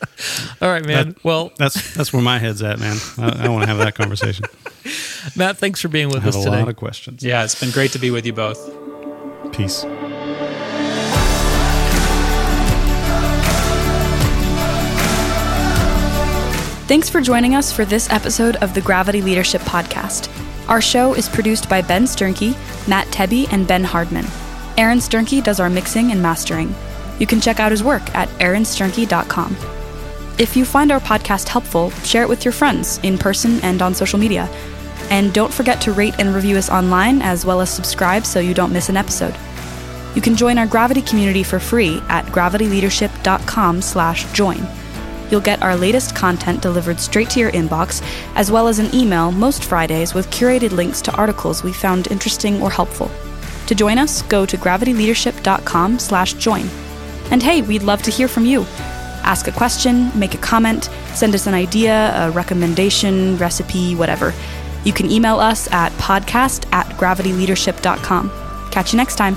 [0.60, 1.10] All right, man.
[1.10, 2.96] That, well, that's that's where my head's at, man.
[3.18, 4.44] I, I want to have that conversation.
[5.36, 6.56] Matt, thanks for being with I us today.
[6.56, 7.22] A lot of questions.
[7.22, 8.58] Yeah, it's been great to be with you both.
[9.52, 9.84] Peace.
[16.88, 20.30] Thanks for joining us for this episode of the Gravity Leadership Podcast.
[20.70, 22.56] Our show is produced by Ben Sternke,
[22.88, 24.24] Matt Tebbe, and Ben Hardman.
[24.78, 26.74] Aaron Sternke does our mixing and mastering.
[27.18, 29.54] You can check out his work at aaronsternke.com.
[30.38, 33.94] If you find our podcast helpful, share it with your friends in person and on
[33.94, 34.48] social media.
[35.10, 38.54] And don't forget to rate and review us online as well as subscribe so you
[38.54, 39.36] don't miss an episode.
[40.14, 44.87] You can join our Gravity community for free at gravityleadership.com/join.
[45.30, 48.02] You'll get our latest content delivered straight to your inbox,
[48.34, 52.62] as well as an email most Fridays with curated links to articles we found interesting
[52.62, 53.10] or helpful.
[53.66, 56.70] To join us, go to gravityleadership.com/join.
[57.30, 58.64] And hey, we'd love to hear from you.
[59.22, 64.32] Ask a question, make a comment, send us an idea, a recommendation, recipe, whatever.
[64.84, 68.30] You can email us at podcast at gravityleadership.com.
[68.70, 69.36] Catch you next time.